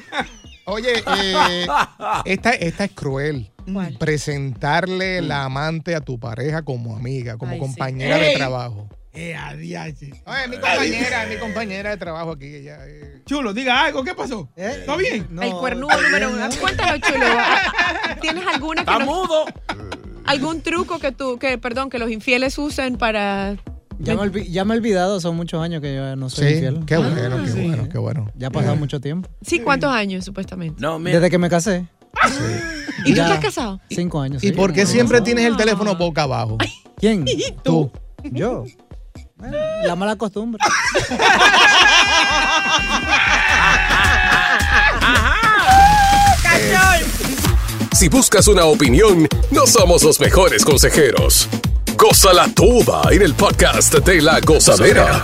Oye, 0.64 1.02
eh, 1.16 1.66
esta, 2.26 2.50
esta 2.52 2.84
es 2.84 2.90
cruel. 2.92 3.50
¿Cuál? 3.72 3.96
Presentarle 3.98 5.22
la 5.22 5.44
amante 5.44 5.94
a 5.94 6.00
tu 6.00 6.18
pareja 6.20 6.62
como 6.62 6.94
amiga, 6.96 7.36
como 7.38 7.52
Ay, 7.52 7.58
sí. 7.58 7.60
compañera 7.66 8.16
de 8.18 8.30
Ey. 8.30 8.36
trabajo. 8.36 8.88
Eh, 9.14 9.34
adiós. 9.34 9.94
Oye, 10.26 10.48
mi 10.48 10.56
compañera, 10.58 11.26
mi 11.26 11.36
compañera 11.36 11.90
de 11.90 11.96
trabajo 11.96 12.32
aquí. 12.32 12.46
Ella, 12.54 12.78
eh. 12.86 13.22
Chulo, 13.26 13.52
diga 13.52 13.84
algo, 13.84 14.04
¿qué 14.04 14.14
pasó? 14.14 14.48
¿Está 14.54 14.96
bien? 14.96 15.26
el 15.42 15.50
cuernudo 15.52 16.00
número 16.00 16.30
uno. 16.30 16.48
Cuéntalo, 16.60 16.98
chulo. 16.98 17.26
¿Tienes 18.20 18.46
alguna 18.46 18.84
que 18.84 18.90
Está 18.90 18.98
nos- 19.04 19.08
mudo. 19.08 19.44
algún 20.26 20.60
truco 20.62 20.98
que 20.98 21.10
tú, 21.12 21.38
que, 21.38 21.58
perdón, 21.58 21.88
que 21.90 21.98
los 21.98 22.10
infieles 22.10 22.58
usen 22.58 22.96
para 22.98 23.56
Ya 24.00 24.14
me, 24.14 24.22
olvi- 24.22 24.48
ya 24.50 24.64
me 24.64 24.74
he 24.74 24.78
olvidado, 24.78 25.20
son 25.20 25.34
muchos 25.36 25.60
años 25.62 25.80
que 25.82 25.94
yo 25.94 26.14
no 26.16 26.30
soy 26.30 26.46
Sí, 26.48 26.54
infiel. 26.54 26.84
qué 26.86 26.96
bueno, 26.96 27.14
qué 27.44 27.50
Sí. 27.50 27.66
bueno, 27.66 27.88
qué 27.90 27.98
bueno. 27.98 28.30
Ya 28.36 28.46
ha 28.46 28.50
pasado 28.50 28.76
mucho 28.76 29.00
tiempo. 29.00 29.28
Sí, 29.42 29.58
¿cuántos 29.60 29.90
años 29.92 30.24
supuestamente? 30.24 30.80
No, 30.80 30.98
mira. 30.98 31.18
Desde 31.18 31.30
que 31.30 31.38
me 31.38 31.48
casé. 31.50 31.86
¿Y 33.04 33.10
tú 33.10 33.16
Ya. 33.16 33.24
estás 33.24 33.40
casado? 33.40 33.80
Cinco 33.90 34.20
años. 34.20 34.42
¿Y 34.42 34.48
sí. 34.48 34.52
por 34.52 34.72
qué 34.72 34.86
siempre 34.86 35.20
tienes 35.20 35.44
el 35.46 35.56
teléfono 35.56 35.96
boca 35.96 36.22
abajo? 36.22 36.58
¿Quién? 36.96 37.24
Tú. 37.62 37.90
Yo. 38.32 38.64
Bueno, 39.36 39.56
la 39.84 39.94
mala 39.96 40.16
costumbre. 40.16 40.60
Si 47.92 48.08
buscas 48.08 48.46
una 48.46 48.64
opinión, 48.64 49.26
no 49.50 49.66
somos 49.66 50.02
los 50.04 50.20
mejores 50.20 50.64
consejeros. 50.64 51.48
Gózala 51.98 52.48
toda 52.54 53.02
en 53.10 53.22
el 53.22 53.34
podcast 53.34 53.92
de 53.92 54.22
la 54.22 54.38
gozadera. 54.38 55.20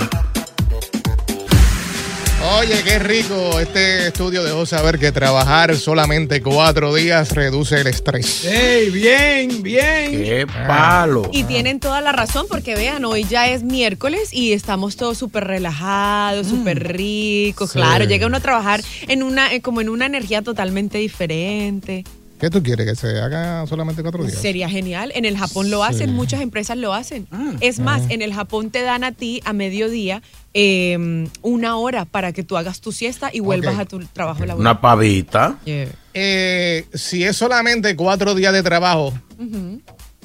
Oye, 2.59 2.83
qué 2.83 2.99
rico. 2.99 3.61
Este 3.61 4.09
estudio 4.09 4.43
dejó 4.43 4.67
saber 4.67 4.99
que 4.99 5.13
trabajar 5.13 5.77
solamente 5.77 6.43
cuatro 6.43 6.93
días 6.93 7.31
reduce 7.31 7.81
el 7.81 7.87
estrés. 7.87 8.45
¡Ey, 8.45 8.91
bien, 8.91 9.63
bien! 9.63 10.11
¡Qué 10.11 10.47
palo! 10.67 11.31
Y 11.33 11.45
tienen 11.45 11.79
toda 11.79 12.01
la 12.01 12.11
razón 12.11 12.47
porque 12.51 12.75
vean, 12.75 13.05
hoy 13.05 13.23
ya 13.23 13.49
es 13.49 13.63
miércoles 13.63 14.31
y 14.33 14.53
estamos 14.53 14.97
todos 14.97 15.17
súper 15.17 15.45
relajados, 15.45 16.49
súper 16.49 16.93
ricos. 16.93 17.71
Sí. 17.71 17.79
Claro, 17.79 18.05
llega 18.05 18.27
uno 18.27 18.39
a 18.39 18.41
trabajar 18.41 18.83
en 19.07 19.23
una, 19.23 19.55
eh, 19.55 19.63
como 19.63 19.81
en 19.81 19.91
una 19.91 20.07
energía 20.07 20.43
totalmente 20.43 20.99
diferente. 20.99 22.03
¿Qué 22.39 22.51
tú 22.51 22.63
quieres? 22.63 22.87
¿Que 22.87 22.95
se 22.97 23.21
haga 23.21 23.67
solamente 23.67 24.03
cuatro 24.03 24.23
días? 24.25 24.39
Sería 24.39 24.69
genial. 24.69 25.13
En 25.15 25.25
el 25.25 25.39
Japón 25.39 25.71
lo 25.71 25.83
hacen, 25.85 26.13
muchas 26.13 26.41
empresas 26.43 26.77
lo 26.77 26.93
hacen. 26.93 27.27
Es 27.61 27.79
más, 27.79 28.03
en 28.11 28.21
el 28.23 28.35
Japón 28.35 28.71
te 28.71 28.83
dan 28.83 29.05
a 29.05 29.13
ti 29.13 29.41
a 29.45 29.53
mediodía 29.53 30.21
eh, 30.53 31.29
una 31.43 31.77
hora 31.77 32.05
para 32.05 32.33
que 32.33 32.43
tú 32.43 32.57
hagas 32.57 32.81
tu 32.81 32.93
siesta 32.93 33.31
y 33.33 33.41
vuelvas 33.41 33.79
a 33.79 33.85
tu 33.87 34.01
trabajo 34.07 34.41
laboral. 34.45 34.61
Una 34.61 34.81
pavita. 34.81 35.59
Yeah. 35.65 35.89
Eh, 36.13 36.87
si 36.93 37.25
es 37.25 37.37
solamente 37.37 37.97
cuatro 37.97 38.35
días 38.35 38.53
de 38.53 38.63
trabajo, 38.63 39.15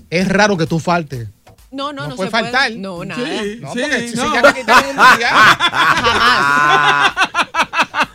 es 0.09 0.27
raro 0.27 0.57
que 0.57 0.65
tú 0.65 0.79
faltes. 0.79 1.27
No, 1.71 1.93
no, 1.93 2.01
No 2.03 2.09
no, 2.09 2.15
puede 2.15 2.29
se 2.29 2.31
puede. 2.31 2.43
faltar. 2.45 2.71
No, 2.71 3.05
nada. 3.05 3.21
No, 3.59 3.73
Sí, 3.73 3.79
porque 3.81 4.09
si, 4.09 4.15
no. 4.15 4.23
si 4.27 4.33
ya 4.33 4.41
me 4.41 4.53
quitaron 4.55 4.89
un 4.89 4.95
día, 5.19 5.29
Jamás. 5.69 7.38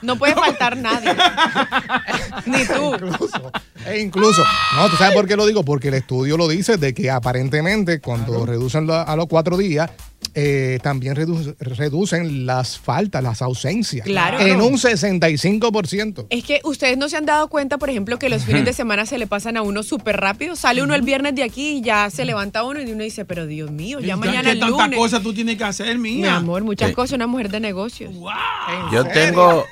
No 0.04 0.16
puede 0.16 0.34
faltar 0.34 0.76
nadie. 0.76 1.10
Ni 2.46 2.64
tú. 2.66 2.94
incluso, 2.94 3.52
e 3.86 4.00
incluso, 4.00 4.42
no, 4.76 4.88
¿tú 4.90 4.96
sabes 4.96 5.14
por 5.14 5.26
qué 5.26 5.36
lo 5.36 5.46
digo? 5.46 5.64
Porque 5.64 5.88
el 5.88 5.94
estudio 5.94 6.36
lo 6.36 6.48
dice 6.48 6.76
de 6.76 6.92
que 6.94 7.10
aparentemente 7.10 8.00
cuando 8.00 8.44
reducen 8.44 8.88
a 8.90 9.16
los 9.16 9.26
cuatro 9.26 9.56
días, 9.56 9.90
eh, 10.34 10.78
también 10.82 11.14
redu- 11.14 11.54
reducen 11.58 12.44
las 12.44 12.78
faltas, 12.78 13.22
las 13.22 13.40
ausencias. 13.40 14.04
Claro. 14.04 14.40
En 14.40 14.60
un 14.60 14.78
65%. 14.78 16.26
Es 16.30 16.44
que 16.44 16.60
ustedes 16.64 16.98
no 16.98 17.08
se 17.08 17.16
han 17.16 17.26
dado 17.26 17.48
cuenta, 17.48 17.78
por 17.78 17.88
ejemplo, 17.90 18.18
que 18.18 18.28
los 18.28 18.44
fines 18.44 18.64
de 18.64 18.72
semana 18.72 19.06
se 19.06 19.18
le 19.18 19.26
pasan 19.26 19.56
a 19.56 19.62
uno 19.62 19.82
súper 19.82 20.16
rápido. 20.18 20.56
Sale 20.56 20.82
uno 20.82 20.94
el 20.94 21.02
viernes 21.02 21.34
de 21.34 21.44
aquí 21.44 21.78
y 21.78 21.82
ya 21.82 22.10
se 22.10 22.24
levanta 22.24 22.64
uno 22.64 22.80
y 22.80 22.90
uno 22.90 23.02
dice, 23.04 23.24
pero 23.24 23.46
Dios 23.46 23.70
mío, 23.70 24.00
ya 24.00 24.16
mañana 24.16 24.42
¿Qué 24.42 24.50
el 24.52 24.60
tanta 24.60 24.84
lunes. 24.84 24.98
cosa 24.98 25.20
tú 25.20 25.32
tienes 25.32 25.56
que 25.56 25.64
hacer, 25.64 25.98
mía? 25.98 26.22
Mi 26.30 26.36
amor, 26.36 26.64
muchas 26.64 26.88
Sí. 26.88 26.94
cosas, 26.94 27.12
una 27.14 27.26
mujer 27.26 27.50
de 27.50 27.60
negocios. 27.60 28.12
Yo 28.92 29.04
tengo, 29.06 29.64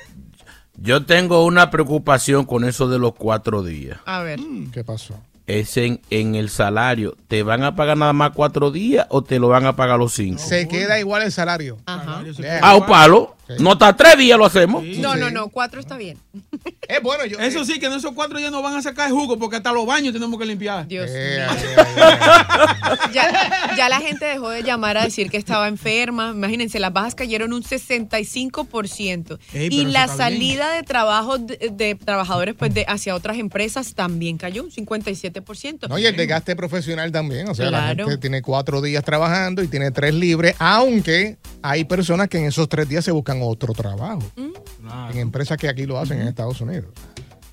yo 0.83 1.05
tengo 1.05 1.45
una 1.45 1.71
preocupación 1.71 2.43
con 2.43 2.65
eso 2.65 2.89
de 2.89 2.99
los 2.99 3.13
cuatro 3.15 3.63
días. 3.63 3.99
A 4.05 4.21
ver. 4.21 4.37
¿Qué 4.73 4.83
pasó? 4.83 5.17
Es 5.47 5.77
en, 5.77 6.01
en 6.09 6.35
el 6.35 6.49
salario. 6.49 7.15
¿Te 7.29 7.41
van 7.41 7.63
a 7.63 7.75
pagar 7.75 7.97
nada 7.97 8.11
más 8.11 8.31
cuatro 8.31 8.69
días 8.69 9.07
o 9.09 9.21
te 9.23 9.39
lo 9.39 9.47
van 9.47 9.65
a 9.65 9.77
pagar 9.77 9.97
los 9.97 10.13
cinco? 10.13 10.41
Se 10.41 10.67
queda 10.67 10.99
igual 10.99 11.23
el 11.23 11.31
salario. 11.31 11.77
Ajá. 11.85 12.21
Ah, 12.61 12.75
un 12.75 12.85
palo. 12.85 13.37
No 13.59 13.73
está 13.73 13.95
tres 13.95 14.17
días 14.17 14.37
lo 14.37 14.45
hacemos. 14.45 14.83
No, 14.83 15.15
no, 15.15 15.29
no, 15.31 15.49
cuatro 15.49 15.79
está 15.79 15.97
bien. 15.97 16.17
Es 16.87 17.01
bueno, 17.01 17.25
yo. 17.25 17.39
Eso 17.39 17.63
sí, 17.63 17.79
que 17.79 17.85
en 17.85 17.93
esos 17.93 18.11
cuatro 18.11 18.37
días 18.37 18.51
nos 18.51 18.61
van 18.61 18.75
a 18.75 18.81
sacar 18.81 19.07
el 19.07 19.13
jugo 19.13 19.39
porque 19.39 19.55
hasta 19.55 19.71
los 19.71 19.85
baños 19.85 20.11
tenemos 20.13 20.37
que 20.37 20.45
limpiar. 20.45 20.85
Dios 20.85 21.09
Eh, 21.13 21.39
mío. 21.47 21.57
eh, 21.65 21.85
eh, 21.97 23.09
Ya, 23.13 23.73
ya 23.77 23.89
la 23.89 23.99
gente 24.01 24.25
dejó 24.25 24.49
de 24.49 24.63
llamar 24.63 24.97
a 24.97 25.03
decir 25.05 25.29
que 25.31 25.37
estaba 25.37 25.67
enferma. 25.69 26.31
Imagínense, 26.35 26.79
las 26.79 26.91
bajas 26.91 27.15
cayeron 27.15 27.53
un 27.53 27.63
65%. 27.63 29.39
Ey, 29.53 29.69
y 29.71 29.85
la 29.85 30.05
bien. 30.05 30.17
salida 30.17 30.71
de 30.73 30.83
trabajo 30.83 31.37
de, 31.37 31.69
de 31.71 31.95
trabajadores 31.95 32.55
pues 32.55 32.73
de 32.73 32.85
hacia 32.87 33.15
otras 33.15 33.37
empresas 33.37 33.93
también 33.95 34.37
cayó 34.37 34.63
un 34.63 34.71
57%. 34.71 35.87
No, 35.87 35.97
y 35.97 36.05
el 36.05 36.15
desgaste 36.15 36.55
profesional 36.55 37.11
también. 37.11 37.47
O 37.49 37.55
sea, 37.55 37.71
la 37.71 37.79
Claro. 37.83 38.05
gente 38.05 38.17
tiene 38.21 38.41
cuatro 38.41 38.81
días 38.81 39.03
trabajando 39.03 39.63
y 39.63 39.67
tiene 39.67 39.91
tres 39.91 40.13
libres, 40.13 40.55
aunque 40.59 41.37
hay 41.61 41.83
personas 41.85 42.27
que 42.29 42.37
en 42.39 42.45
esos 42.45 42.67
tres 42.69 42.87
días 42.89 43.05
se 43.05 43.11
buscan 43.11 43.41
otro 43.45 43.73
trabajo. 43.73 44.21
Mm. 44.35 45.11
En 45.11 45.17
empresas 45.17 45.57
que 45.57 45.67
aquí 45.69 45.85
lo 45.85 45.97
hacen 45.99 46.21
en 46.21 46.27
Estados 46.27 46.59
Unidos. 46.61 46.87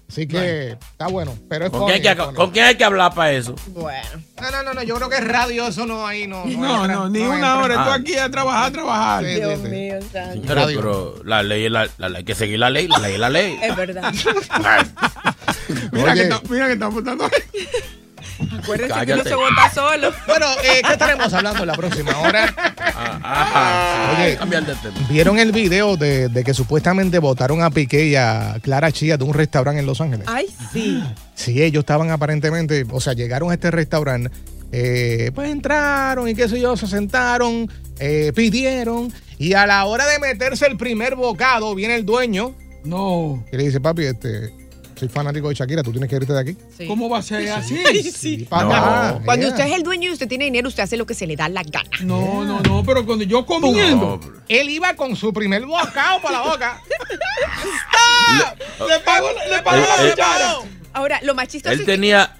Así 0.08 0.26
que 0.26 0.72
está 0.72 1.06
bueno. 1.06 1.36
Pero 1.48 1.66
es 1.66 1.70
¿Con 1.70 1.88
hay 1.88 2.02
que, 2.02 2.16
funny, 2.16 2.34
con 2.34 2.50
quién 2.50 2.64
hay 2.64 2.74
que 2.74 2.82
hablar 2.82 3.14
para 3.14 3.30
eso? 3.30 3.54
Bueno. 3.68 4.08
No, 4.42 4.50
no, 4.50 4.62
no, 4.64 4.74
no, 4.74 4.82
yo 4.82 4.96
creo 4.96 5.08
que 5.08 5.18
es 5.18 5.24
radio, 5.28 5.68
eso 5.68 5.86
no 5.86 6.04
ahí 6.04 6.26
no. 6.26 6.44
No, 6.46 6.80
entra, 6.82 6.94
no, 6.96 7.08
ni 7.08 7.20
una 7.20 7.34
entra. 7.36 7.58
hora. 7.60 7.74
Tú 7.84 7.90
Ah. 7.90 7.94
aquí 7.94 8.16
a 8.16 8.28
trabajar, 8.28 8.64
a 8.66 8.72
trabajar. 8.72 9.24
Sí, 9.24 9.34
Dios 9.36 9.58
sí, 9.58 9.64
sí. 9.66 9.70
mío, 9.70 9.98
santo. 10.12 10.32
Señores, 10.32 10.50
Radio. 10.64 10.76
pero 10.80 11.14
la 11.24 11.42
ley 11.44 11.66
es 11.66 11.70
la, 11.70 11.88
la 11.98 12.08
ley. 12.08 12.16
Hay 12.18 12.24
que 12.24 12.34
seguir 12.34 12.58
la 12.58 12.70
ley. 12.70 12.88
La 12.88 12.98
ley 12.98 13.12
es 13.14 13.20
la 13.20 13.28
ley. 13.30 13.58
Es 13.62 13.76
verdad. 13.76 14.12
Mira, 15.92 16.14
que 16.14 16.22
está, 16.22 16.40
mira 16.48 16.66
que 16.66 16.72
está 16.72 16.86
apuntando. 16.86 17.28
Acuérdense 18.58 19.06
que 19.06 19.12
uno 19.14 19.24
se 19.24 19.34
vota 19.34 19.70
solo. 19.72 20.12
Bueno, 20.26 20.46
eh, 20.64 20.80
¿qué 20.86 20.92
estaremos 20.92 21.32
hablando 21.32 21.64
la 21.64 21.74
próxima 21.74 22.18
hora? 22.18 22.54
Ah, 22.78 23.20
ajá. 23.22 24.22
Oye. 24.22 24.36
cambiar 24.36 24.66
de 24.66 24.74
tema. 24.74 24.94
¿Vieron 25.08 25.38
el 25.38 25.52
video 25.52 25.96
de, 25.96 26.28
de 26.28 26.44
que 26.44 26.52
supuestamente 26.54 27.18
votaron 27.18 27.62
a 27.62 27.70
Piqué 27.70 28.06
y 28.06 28.16
a 28.16 28.56
Clara 28.62 28.90
Chía 28.92 29.16
de 29.16 29.24
un 29.24 29.34
restaurante 29.34 29.80
en 29.80 29.86
Los 29.86 30.00
Ángeles? 30.00 30.26
Ay, 30.28 30.46
sí. 30.72 31.02
Sí, 31.34 31.62
ellos 31.62 31.80
estaban 31.82 32.10
aparentemente, 32.10 32.84
o 32.90 33.00
sea, 33.00 33.12
llegaron 33.14 33.50
a 33.50 33.54
este 33.54 33.70
restaurante, 33.70 34.30
eh, 34.72 35.30
pues 35.34 35.50
entraron 35.50 36.28
y 36.28 36.34
qué 36.34 36.48
sé 36.48 36.60
yo, 36.60 36.76
se 36.76 36.86
sentaron, 36.86 37.70
eh, 37.98 38.32
pidieron 38.34 39.12
y 39.38 39.54
a 39.54 39.66
la 39.66 39.84
hora 39.86 40.06
de 40.06 40.18
meterse 40.18 40.66
el 40.66 40.76
primer 40.76 41.16
bocado 41.16 41.74
viene 41.74 41.94
el 41.94 42.04
dueño 42.04 42.54
No. 42.84 43.42
y 43.50 43.56
le 43.56 43.64
dice, 43.64 43.80
papi, 43.80 44.04
este, 44.04 44.52
soy 45.00 45.08
fanático 45.08 45.48
de 45.48 45.54
Shakira, 45.54 45.82
tú 45.82 45.90
tienes 45.90 46.08
que 46.10 46.16
irte 46.16 46.32
de 46.32 46.38
aquí. 46.40 46.56
Sí. 46.76 46.86
¿Cómo 46.86 47.08
va 47.08 47.18
a 47.18 47.22
ser 47.22 47.48
así? 47.50 47.76
Sí. 48.12 48.46
Pa' 48.48 48.62
No. 48.64 48.70
acá, 48.72 49.20
Cuando 49.24 49.46
yeah. 49.46 49.54
usted 49.56 49.66
es 49.68 49.72
el 49.76 49.82
dueño 49.82 50.10
y 50.10 50.12
usted 50.12 50.28
tiene 50.28 50.44
dinero, 50.44 50.68
usted 50.68 50.82
hace 50.82 50.96
lo 50.98 51.06
que 51.06 51.14
se 51.14 51.26
le 51.26 51.36
da 51.36 51.48
la 51.48 51.62
gana. 51.62 51.88
No, 52.02 52.44
no, 52.44 52.60
no, 52.60 52.84
pero 52.84 53.04
cuando 53.06 53.24
yo 53.24 53.44
comiendo, 53.46 54.20
No, 54.22 54.32
Él 54.48 54.68
iba 54.70 54.94
con 54.94 55.16
su 55.16 55.32
primer 55.32 55.64
bocado 55.66 56.20
para 56.22 56.38
la 56.38 56.50
boca. 56.50 56.82
le 58.88 59.00
pago, 59.00 59.28
le 59.50 59.62
pago 59.62 59.78
Eh, 59.82 59.86
la 59.98 60.06
eh, 60.06 60.10
cuchara. 60.10 60.54
Ahora, 60.92 61.20
lo 61.22 61.34
más 61.34 61.48
chistoso 61.48 61.72
Él 61.72 61.80
es 61.80 61.86
que 61.86 61.92
tenía, 61.92 62.34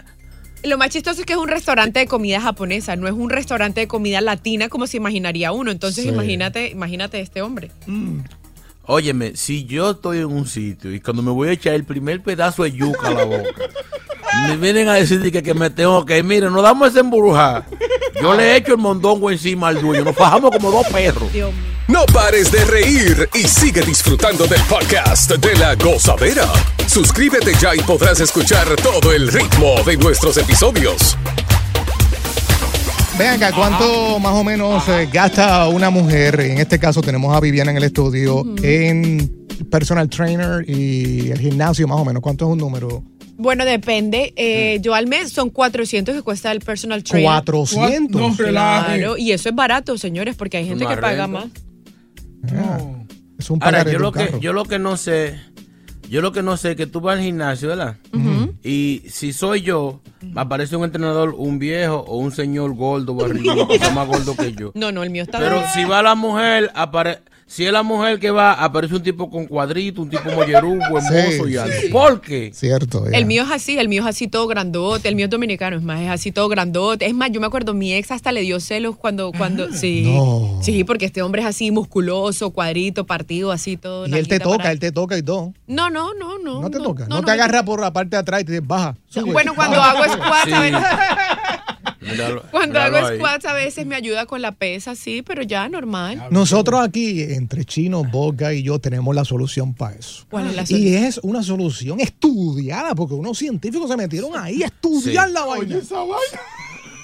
Lo 0.63 0.77
más 0.77 0.91
chistoso 0.91 1.21
es 1.21 1.27
que 1.27 1.33
es 1.33 1.39
un 1.39 1.49
restaurante 1.49 2.01
de 2.01 2.07
comida 2.07 2.41
japonesa, 2.41 2.95
no 2.97 3.07
es 3.09 3.15
un 3.15 3.31
restaurante 3.31 3.81
de 3.81 3.89
comida 3.89 4.21
latina 4.21 4.69
como 4.69 4.87
se 4.87 4.99
imaginaría 4.99 5.53
uno. 5.53 5.71
Entonces 5.71 6.05
Sí. 6.05 6.11
imagínate, 6.11 6.69
imagínate 6.69 7.21
este 7.21 7.41
hombre. 7.43 7.71
Óyeme, 8.93 9.37
si 9.37 9.67
yo 9.67 9.93
estoy 9.93 10.19
en 10.19 10.25
un 10.25 10.49
sitio 10.49 10.93
y 10.93 10.99
cuando 10.99 11.23
me 11.23 11.31
voy 11.31 11.49
a 11.49 11.53
echar 11.53 11.75
el 11.75 11.85
primer 11.85 12.25
pedazo 12.25 12.65
de 12.65 12.73
yuca 12.73 13.07
a 13.07 13.11
la 13.13 13.23
boca, 13.23 13.63
me 14.49 14.57
vienen 14.57 14.89
a 14.89 14.95
decir 14.95 15.23
que, 15.31 15.45
que 15.45 15.55
me 15.55 15.71
tengo 15.71 16.05
que, 16.05 16.21
mire, 16.25 16.51
nos 16.51 16.61
damos 16.61 16.89
esa 16.89 16.99
embrujar. 16.99 17.67
Yo 18.21 18.35
le 18.35 18.57
echo 18.57 18.73
el 18.73 18.79
mondongo 18.79 19.31
encima 19.31 19.69
al 19.69 19.81
dueño, 19.81 20.03
nos 20.03 20.17
fajamos 20.17 20.51
como 20.51 20.73
dos 20.73 20.89
perros. 20.89 21.31
No 21.87 22.05
pares 22.07 22.51
de 22.51 22.65
reír 22.65 23.29
y 23.33 23.47
sigue 23.47 23.83
disfrutando 23.83 24.49
del 24.49 24.61
podcast 24.63 25.31
de 25.37 25.55
la 25.55 25.77
gozadera. 25.77 26.49
Suscríbete 26.89 27.53
ya 27.61 27.77
y 27.77 27.79
podrás 27.83 28.19
escuchar 28.19 28.67
todo 28.83 29.13
el 29.13 29.31
ritmo 29.31 29.85
de 29.87 29.99
nuestros 29.99 30.37
episodios. 30.37 31.17
Vean 33.21 33.35
acá, 33.43 33.55
¿cuánto 33.55 34.19
más 34.19 34.33
o 34.33 34.43
menos 34.43 34.89
eh, 34.89 35.07
gasta 35.13 35.69
una 35.69 35.91
mujer? 35.91 36.41
En 36.41 36.57
este 36.57 36.79
caso 36.79 37.03
tenemos 37.03 37.37
a 37.37 37.39
Viviana 37.39 37.71
en 37.71 37.77
el 37.77 37.83
estudio 37.83 38.47
en 38.63 39.47
personal 39.71 40.09
trainer 40.09 40.65
y 40.67 41.31
el 41.31 41.39
gimnasio 41.39 41.87
más 41.87 41.99
o 42.01 42.05
menos. 42.07 42.23
¿Cuánto 42.23 42.47
es 42.47 42.53
un 42.53 42.57
número? 42.57 43.05
Bueno, 43.37 43.67
depende. 43.67 44.33
Eh, 44.37 44.79
yo 44.81 44.95
al 44.95 45.07
mes 45.07 45.33
son 45.33 45.51
400 45.51 46.15
que 46.15 46.23
cuesta 46.23 46.51
el 46.51 46.61
personal 46.61 47.05
trainer. 47.05 47.31
400. 47.31 48.19
No, 48.19 48.35
relaje. 48.39 48.97
Claro, 49.01 49.19
y 49.19 49.33
eso 49.33 49.51
es 49.51 49.55
barato, 49.55 49.99
señores, 49.99 50.35
porque 50.35 50.57
hay 50.57 50.67
gente 50.67 50.87
que 50.87 50.97
paga 50.97 51.27
renta. 51.27 51.29
más. 51.29 51.47
Es 53.39 53.51
un 53.51 53.63
Ahora, 53.63 53.85
yo 53.85 53.91
de 53.91 53.99
lo, 53.99 54.09
un 54.09 54.15
que, 54.15 54.25
carro. 54.29 54.41
yo 54.41 54.53
lo 54.55 54.65
que 54.65 54.79
no 54.79 54.97
sé, 54.97 55.39
yo 56.09 56.23
lo 56.23 56.33
que 56.33 56.43
no 56.43 56.57
sé 56.57 56.71
es 56.71 56.77
que 56.79 56.87
tú 56.87 57.03
vas 57.03 57.19
al 57.19 57.25
gimnasio, 57.25 57.69
¿verdad? 57.69 57.97
Y 58.63 59.03
si 59.09 59.33
soy 59.33 59.63
yo, 59.63 60.01
me 60.21 60.41
aparece 60.43 60.77
un 60.77 60.85
entrenador, 60.85 61.35
un 61.37 61.59
viejo 61.59 61.97
o 62.07 62.19
un 62.19 62.31
señor 62.33 62.75
gordo, 62.75 63.15
barrigudo, 63.15 63.67
que 63.67 63.77
está 63.77 63.91
más 63.91 64.07
gordo 64.07 64.37
que 64.37 64.53
yo. 64.53 64.73
No, 64.81 64.93
no, 64.93 65.03
el 65.03 65.11
mío 65.11 65.23
está 65.23 65.39
Pero 65.39 65.57
bien. 65.57 65.67
si 65.75 65.85
va 65.85 66.03
la 66.03 66.15
mujer, 66.15 66.71
apare 66.75 67.21
si 67.53 67.67
es 67.67 67.73
la 67.73 67.83
mujer 67.83 68.21
que 68.21 68.31
va, 68.31 68.53
aparece 68.53 68.95
un 68.95 69.03
tipo 69.03 69.29
con 69.29 69.45
cuadrito, 69.47 70.03
un 70.03 70.09
tipo 70.09 70.31
mollerugo, 70.31 70.77
hermoso 70.85 71.47
Sí, 71.47 71.53
y 71.53 71.57
alto. 71.57 71.77
sí. 71.83 71.89
¿Por 71.89 72.21
qué? 72.21 72.53
Cierto. 72.55 73.05
ya. 73.11 73.19
El 73.19 73.27
mío 73.27 73.43
es 73.43 73.51
así, 73.51 73.77
el 73.77 73.89
mío 73.89 74.03
es 74.03 74.09
así 74.09 74.29
todo 74.29 74.47
grandote, 74.47 75.09
el 75.09 75.17
mío 75.17 75.25
es 75.25 75.31
dominicano, 75.31 75.77
es 75.77 75.83
más, 75.83 76.01
es 76.01 76.09
así 76.11 76.31
todo 76.31 76.49
grandote. 76.49 77.07
Es 77.07 77.13
más, 77.15 77.33
yo 77.33 77.41
me 77.41 77.49
acuerdo, 77.49 77.75
mi 77.75 77.93
ex 77.93 78.13
hasta 78.13 78.31
le 78.31 78.43
dio 78.43 78.61
celos 78.61 78.95
cuando, 78.97 79.33
cuando, 79.33 79.73
sí. 79.73 80.03
no. 80.07 80.61
Sí, 80.63 80.85
porque 80.85 81.07
este 81.07 81.23
hombre 81.23 81.43
es 81.43 81.49
así 81.49 81.73
musculoso, 81.73 82.51
cuadrito, 82.51 83.05
partido, 83.05 83.51
así 83.51 83.77
todo. 83.77 84.07
Y 84.07 84.15
él 84.15 84.29
te 84.29 84.39
toca, 84.39 84.59
para- 84.59 84.71
él 84.71 84.79
te 84.79 84.93
toca 84.93 85.19
y 85.19 85.23
todo. 85.25 85.53
No, 85.67 85.91
no, 85.91 86.15
no, 86.15 86.39
no. 86.39 86.61
No 86.61 86.71
te 86.71 86.79
toca. 86.79 87.07
No, 87.09 87.17
no 87.17 87.23
te 87.23 87.33
agarra 87.33 87.65
por 87.65 87.81
la 87.81 87.93
parte 87.93 88.11
de 88.15 88.21
atrás 88.21 88.43
y 88.43 88.45
te 88.45 88.53
dice, 88.53 88.65
baja. 88.65 88.95
sube. 89.09 89.33
Bueno, 89.33 89.55
cuando 89.57 89.77
baja, 89.79 89.91
hago 89.99 90.05
sube. 90.05 90.23
squats, 90.23 90.45
Sí. 90.45 90.53
Míralo- 92.01 92.43
cuando 92.51 92.75
míralo 92.79 92.97
hago 92.99 93.07
ahí. 93.09 93.17
squats 93.19 93.45
a 93.45 93.53
veces 93.53 93.87
me 93.87 93.95
ayuda 93.95 94.27
con 94.27 94.41
la 94.43 94.53
pesa, 94.53 94.95
sí, 94.95 95.23
pero 95.23 95.43
ya 95.43 95.69
normal. 95.69 96.23
Nosotros 96.31 96.81
aquí, 96.83 97.23
entre 97.23 97.65
Chino, 97.65 98.05
Boga 98.05 98.53
y 98.55 98.63
yo, 98.63 98.79
tenemos 98.79 99.15
la 99.15 99.25
solución 99.25 99.75
para 99.75 99.97
eso. 99.97 100.25
¿Cuál 100.31 100.49
es 100.49 100.57
la 100.57 100.63
Y 100.63 100.67
solución? 100.67 101.05
es 101.05 101.21
una 101.23 101.43
solución 101.43 102.01
estudiada, 102.01 102.95
porque 102.95 103.15
unos 103.15 103.37
científicos 103.39 103.89
se 103.91 103.97
metieron 103.97 104.31
ahí 104.37 104.63
a 104.63 104.67
estudiar 104.67 105.29
Sí. 105.29 105.35
la 105.35 105.45
vaina. 105.45 105.77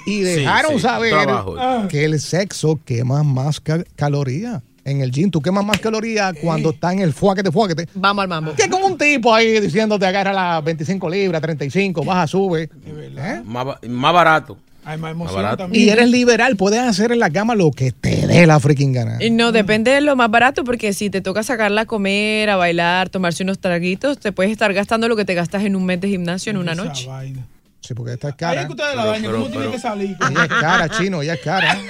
Y 0.06 0.10
Sí, 0.18 0.22
dejaron 0.22 0.74
sí, 0.74 0.80
saber 0.80 1.10
trabajo. 1.10 1.56
que 1.88 2.04
el 2.04 2.20
sexo 2.20 2.78
quema 2.84 3.22
más 3.24 3.60
ca- 3.60 3.84
calorías. 3.96 4.62
En 4.84 5.00
el 5.00 5.10
gym, 5.10 5.32
tú 5.32 5.42
quemas 5.42 5.64
más 5.64 5.80
calorías 5.80 6.32
cuando 6.40 6.70
está 6.70 6.92
en 6.92 7.00
el 7.00 7.12
fuáquete, 7.12 7.50
fuáquete. 7.50 7.88
Vamos 7.94 8.22
al 8.22 8.28
mambo. 8.28 8.54
Que 8.54 8.70
con 8.70 8.84
un 8.84 8.96
tipo 8.96 9.34
ahí 9.34 9.58
diciéndote 9.58 10.06
agarra 10.06 10.32
las 10.32 10.62
25 10.62 11.10
libras, 11.10 11.42
35, 11.42 12.04
baja, 12.04 12.24
sube. 12.28 12.70
¿Eh? 12.86 13.42
Más, 13.44 13.66
más 13.88 14.12
barato. 14.14 14.56
Hay 14.86 14.98
más 14.98 15.10
emoción 15.10 15.42
barato. 15.42 15.56
también. 15.64 15.84
Y 15.84 15.90
eres 15.90 16.08
liberal, 16.10 16.56
puedes 16.56 16.78
hacer 16.80 17.10
en 17.12 17.18
la 17.18 17.28
cama 17.28 17.54
lo 17.56 17.70
que 17.72 17.90
te 17.92 18.26
dé 18.26 18.46
la 18.46 18.60
freaking 18.60 18.92
gana. 18.92 19.18
Y 19.20 19.30
No, 19.30 19.50
depende 19.50 19.90
de 19.90 20.00
lo 20.00 20.14
más 20.16 20.30
barato, 20.30 20.62
porque 20.64 20.92
si 20.92 21.10
te 21.10 21.20
toca 21.20 21.42
sacarla 21.42 21.82
a 21.82 21.86
comer, 21.86 22.48
a 22.50 22.56
bailar, 22.56 23.08
tomarse 23.10 23.42
unos 23.42 23.58
traguitos, 23.58 24.18
te 24.18 24.30
puedes 24.32 24.52
estar 24.52 24.72
gastando 24.72 25.08
lo 25.08 25.16
que 25.16 25.24
te 25.24 25.34
gastas 25.34 25.64
en 25.64 25.74
un 25.76 25.84
mes 25.84 26.00
de 26.00 26.08
gimnasio 26.08 26.50
en 26.50 26.56
una 26.58 26.72
Esa 26.72 26.84
noche. 26.84 27.06
vaina. 27.08 27.46
Sí, 27.86 27.94
porque 27.94 28.14
esta 28.14 28.28
es 28.28 28.34
Ahí 28.34 28.38
cara. 28.38 28.60
es 28.62 28.66
que 28.66 28.72
ustedes 28.72 28.96
la 28.96 29.02
Pero- 29.02 29.12
dañan, 29.12 29.22
pero- 29.30 29.36
¿cómo 29.38 29.46
tiene 29.50 29.60
pero- 29.66 29.72
que 29.72 29.78
salir? 29.78 30.16
Ella 30.30 30.42
es 30.44 30.48
cara, 30.48 30.88
chino, 30.88 31.22
ella 31.22 31.34
es 31.34 31.40
cara. 31.40 31.74
Sí. 31.76 31.86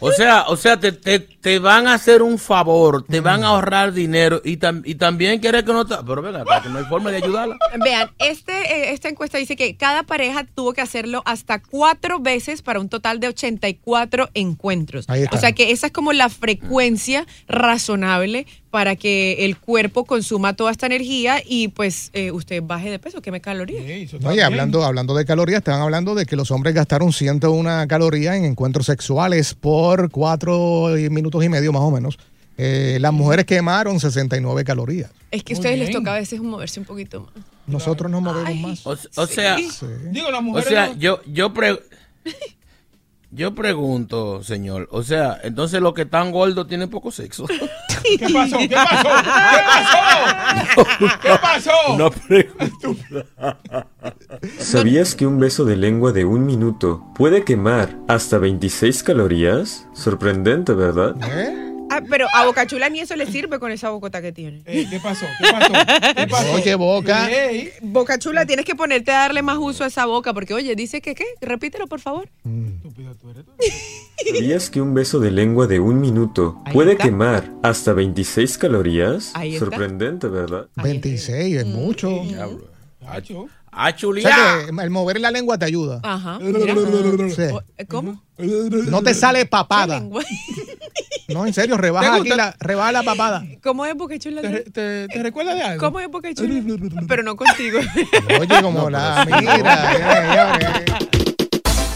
O 0.00 0.12
sea, 0.12 0.42
o 0.48 0.56
sea, 0.56 0.78
te, 0.78 0.92
te, 0.92 1.20
te 1.20 1.58
van 1.58 1.86
a 1.86 1.94
hacer 1.94 2.22
un 2.22 2.38
favor, 2.38 3.04
te 3.04 3.20
van 3.20 3.44
a 3.44 3.48
ahorrar 3.48 3.92
dinero 3.92 4.40
y, 4.44 4.56
tam- 4.58 4.82
y 4.84 4.96
también 4.96 5.40
quieres 5.40 5.62
que 5.62 5.72
no 5.72 5.86
te... 5.86 5.94
Pero 6.06 6.20
venga, 6.22 6.44
que 6.62 6.68
no 6.68 6.78
hay 6.78 6.84
forma 6.86 7.10
de 7.10 7.18
ayudarla. 7.18 7.56
Vean, 7.82 8.10
este, 8.18 8.52
eh, 8.52 8.92
esta 8.92 9.08
encuesta 9.08 9.38
dice 9.38 9.56
que 9.56 9.76
cada 9.76 10.02
pareja 10.02 10.44
tuvo 10.44 10.72
que 10.72 10.80
hacerlo 10.80 11.22
hasta 11.24 11.62
cuatro 11.62 12.18
veces 12.20 12.62
para 12.62 12.80
un 12.80 12.88
total 12.88 13.20
de 13.20 13.28
84 13.28 14.28
encuentros. 14.34 15.04
Ahí 15.08 15.22
está. 15.22 15.36
O 15.36 15.40
sea 15.40 15.52
que 15.52 15.70
esa 15.70 15.86
es 15.86 15.92
como 15.92 16.12
la 16.12 16.28
frecuencia 16.28 17.26
razonable 17.46 18.46
para 18.72 18.96
que 18.96 19.44
el 19.44 19.58
cuerpo 19.58 20.06
consuma 20.06 20.56
toda 20.56 20.70
esta 20.72 20.86
energía 20.86 21.42
y 21.46 21.68
pues 21.68 22.08
eh, 22.14 22.30
usted 22.32 22.62
baje 22.64 22.90
de 22.90 22.98
peso, 22.98 23.20
queme 23.20 23.42
calorías. 23.42 23.84
Sí, 23.84 24.40
hablando, 24.40 24.82
hablando 24.82 25.14
de 25.14 25.26
calorías, 25.26 25.58
estaban 25.58 25.82
hablando 25.82 26.14
de 26.14 26.24
que 26.24 26.36
los 26.36 26.50
hombres 26.50 26.74
gastaron 26.74 27.12
101 27.12 27.86
calorías 27.86 28.34
en 28.34 28.46
encuentros 28.46 28.86
sexuales 28.86 29.52
por 29.54 30.10
cuatro 30.10 30.88
minutos 31.10 31.44
y 31.44 31.50
medio 31.50 31.70
más 31.70 31.82
o 31.82 31.90
menos. 31.90 32.18
Eh, 32.56 32.96
las 33.00 33.12
mujeres 33.12 33.44
quemaron 33.44 34.00
69 34.00 34.64
calorías. 34.64 35.10
Es 35.30 35.42
que 35.44 35.52
a 35.52 35.56
ustedes 35.56 35.78
les 35.78 35.88
bien. 35.88 36.00
toca 36.00 36.14
a 36.14 36.18
veces 36.18 36.40
moverse 36.40 36.80
un 36.80 36.86
poquito 36.86 37.20
más. 37.20 37.44
Nosotros 37.66 38.10
nos 38.10 38.22
movemos 38.22 38.46
Ay. 38.48 38.58
más. 38.58 38.86
O, 38.86 38.96
o 39.16 39.26
sea, 39.26 39.58
Sí. 39.58 39.68
Digo, 40.10 40.30
las 40.30 40.40
o 40.40 40.42
mujeres. 40.42 40.68
sea, 40.70 40.86
no- 40.88 40.98
yo, 40.98 41.20
yo, 41.26 41.52
pre- 41.52 41.78
yo 43.34 43.54
pregunto, 43.54 44.42
señor, 44.42 44.88
o 44.92 45.02
sea, 45.02 45.40
entonces 45.42 45.80
los 45.80 45.94
que 45.94 46.02
están 46.02 46.30
gordos 46.32 46.68
tienen 46.68 46.90
poco 46.90 47.10
sexo. 47.10 47.46
¿Qué 48.18 48.28
pasó? 48.32 48.58
¿Qué 48.58 48.68
pasó? 48.68 49.08
¿Qué 49.08 49.62
pasó? 49.64 51.18
¿Qué 51.22 51.28
pasó? 51.40 51.70
No 51.96 52.10
pregunto. 52.10 52.96
¿Sabías 54.58 55.14
que 55.14 55.26
un 55.26 55.38
beso 55.38 55.64
de 55.64 55.76
lengua 55.76 56.12
de 56.12 56.26
un 56.26 56.44
minuto 56.44 57.04
puede 57.14 57.42
quemar 57.42 57.96
hasta 58.06 58.36
26 58.38 59.02
calorías? 59.02 59.86
Sorprendente, 59.94 60.74
¿verdad? 60.74 61.16
¿Eh? 61.22 61.71
Ah, 61.96 62.02
pero 62.08 62.26
a 62.32 62.44
Bocachula 62.46 62.88
ni 62.88 63.00
eso 63.00 63.14
le 63.16 63.26
sirve 63.26 63.58
con 63.58 63.70
esa 63.70 63.90
bocota 63.90 64.22
que 64.22 64.32
tiene. 64.32 64.62
Eh, 64.66 64.86
¿Qué 64.88 64.98
pasó? 65.00 65.26
¿Qué 65.38 65.50
pasó? 65.52 65.72
¿Qué 66.16 66.26
pasó? 66.26 66.52
Oye, 66.52 66.74
Boca. 66.74 67.30
Ey, 67.30 67.70
Boca 67.82 68.18
Chula, 68.18 68.46
tienes 68.46 68.64
que 68.64 68.74
ponerte 68.74 69.10
a 69.12 69.18
darle 69.20 69.42
más 69.42 69.58
uso 69.58 69.84
a 69.84 69.88
esa 69.88 70.06
boca, 70.06 70.32
porque 70.32 70.54
oye, 70.54 70.74
dice 70.74 71.00
que 71.00 71.14
qué, 71.14 71.24
repítelo 71.40 71.86
por 71.86 72.00
favor. 72.00 72.28
estúpido 72.76 73.14
tú 73.16 73.30
eres. 73.30 73.44
¿Sabías 74.26 74.70
que 74.70 74.80
un 74.80 74.94
beso 74.94 75.18
de 75.20 75.30
lengua 75.30 75.66
de 75.66 75.80
un 75.80 76.00
minuto 76.00 76.60
Ahí 76.64 76.72
puede 76.72 76.92
está. 76.92 77.04
quemar 77.04 77.50
hasta 77.62 77.92
26 77.92 78.58
calorías? 78.58 79.32
Ahí 79.34 79.54
está. 79.54 79.66
Sorprendente, 79.66 80.28
¿verdad? 80.28 80.68
26 80.76 81.56
es 81.56 81.66
mucho. 81.66 82.10
Macho. 83.00 83.48
Ah, 83.72 83.88
O 83.88 83.92
chulía. 83.92 84.58
el 84.82 84.90
mover 84.90 85.18
la 85.20 85.30
lengua 85.30 85.58
te 85.58 85.64
ayuda. 85.64 86.00
Ajá. 86.02 86.38
Sí. 86.38 87.42
Eh, 87.78 87.86
¿Cómo? 87.88 88.22
No 88.38 89.02
te 89.02 89.14
sale 89.14 89.46
papada. 89.46 90.02
No, 91.28 91.46
en 91.46 91.54
serio, 91.54 91.78
rebaja 91.78 92.14
¿Te 92.16 92.20
aquí 92.20 92.28
la, 92.36 92.54
rebaja 92.60 92.92
la 92.92 93.02
papada. 93.02 93.42
¿Cómo 93.62 93.86
es 93.86 93.94
Boca 93.94 94.18
Chula? 94.18 94.42
¿Te, 94.42 94.60
te, 94.70 95.06
te 95.08 95.22
recuerda 95.22 95.54
de 95.54 95.62
algo? 95.62 95.84
¿Cómo 95.86 96.00
es 96.00 96.08
Boca 96.10 96.28
Chula? 96.34 96.62
Pero 97.08 97.22
no 97.22 97.34
contigo. 97.36 97.78
Oye, 98.38 98.62
como 98.62 98.90
la 98.90 99.24
mira. 99.26 99.94
eh, 99.94 100.54
eh, 101.00 101.08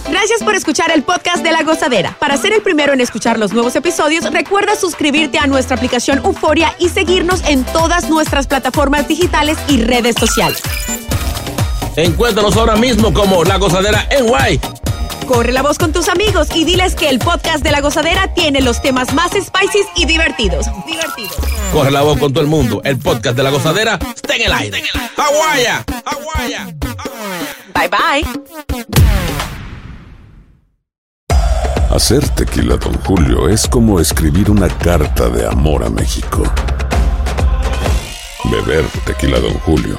Gracias 0.09 0.43
por 0.43 0.55
escuchar 0.55 0.91
el 0.93 1.03
podcast 1.03 1.43
de 1.43 1.53
La 1.53 1.63
Gozadera. 1.65 2.17
Para 2.19 2.39
ser 2.39 2.53
el 2.55 2.63
primero 2.63 2.95
en 2.95 3.01
escuchar 3.03 3.39
los 3.39 3.53
nuevos 3.53 3.77
episodios, 3.77 4.25
recuerda 4.33 4.75
suscribirte 4.77 5.39
a 5.39 5.47
nuestra 5.47 5.77
aplicación 5.77 6.19
Euforia 6.25 6.73
y 6.79 6.89
seguirnos 6.89 7.43
en 7.47 7.65
todas 7.65 8.09
nuestras 8.09 8.47
plataformas 8.47 9.09
digitales 9.09 9.59
y 9.69 9.83
redes 9.83 10.15
sociales. 10.19 10.63
Encuéntranos 11.97 12.55
ahora 12.59 12.77
mismo 12.77 13.15
como 13.15 13.43
La 13.43 13.57
Gozadera 13.57 14.07
en 14.11 14.27
Guay. 14.27 14.61
Corre 15.27 15.53
la 15.53 15.63
voz 15.63 15.79
con 15.79 15.93
tus 15.93 16.09
amigos 16.09 16.49
y 16.55 16.65
diles 16.65 16.95
que 16.95 17.09
el 17.09 17.19
podcast 17.19 17.65
de 17.65 17.71
La 17.71 17.81
Gozadera 17.81 18.35
tiene 18.35 18.61
los 18.61 18.83
temas 18.83 19.15
más 19.15 19.31
spicy 19.33 19.81
y 19.97 20.05
divertidos. 20.05 20.67
Divertidos. 20.87 21.35
Corre 21.73 21.91
la 21.91 22.03
voz 22.03 22.19
con 22.19 22.33
todo 22.33 22.43
el 22.43 22.49
mundo. 22.49 22.83
El 22.85 22.99
podcast 22.99 23.35
de 23.35 23.43
La 23.43 23.51
Gozadera 23.51 23.99
está 24.15 24.37
en 24.37 24.43
el 24.43 24.53
aire. 24.53 24.83
¡Aguaya! 25.17 25.85
¡Aguaya! 26.05 26.67
Bye 27.75 27.89
bye. 27.89 28.25
Hacer 31.91 32.29
tequila, 32.31 32.77
Don 32.77 32.93
Julio, 33.05 33.49
es 33.49 33.67
como 33.67 34.01
escribir 34.01 34.51
una 34.51 34.69
carta 34.69 35.31
de 35.31 35.47
amor 35.47 35.83
a 35.83 35.89
México. 35.89 36.43
Beber 38.45 38.85
tequila, 39.07 39.41
Don 39.41 39.55
Julio, 39.61 39.99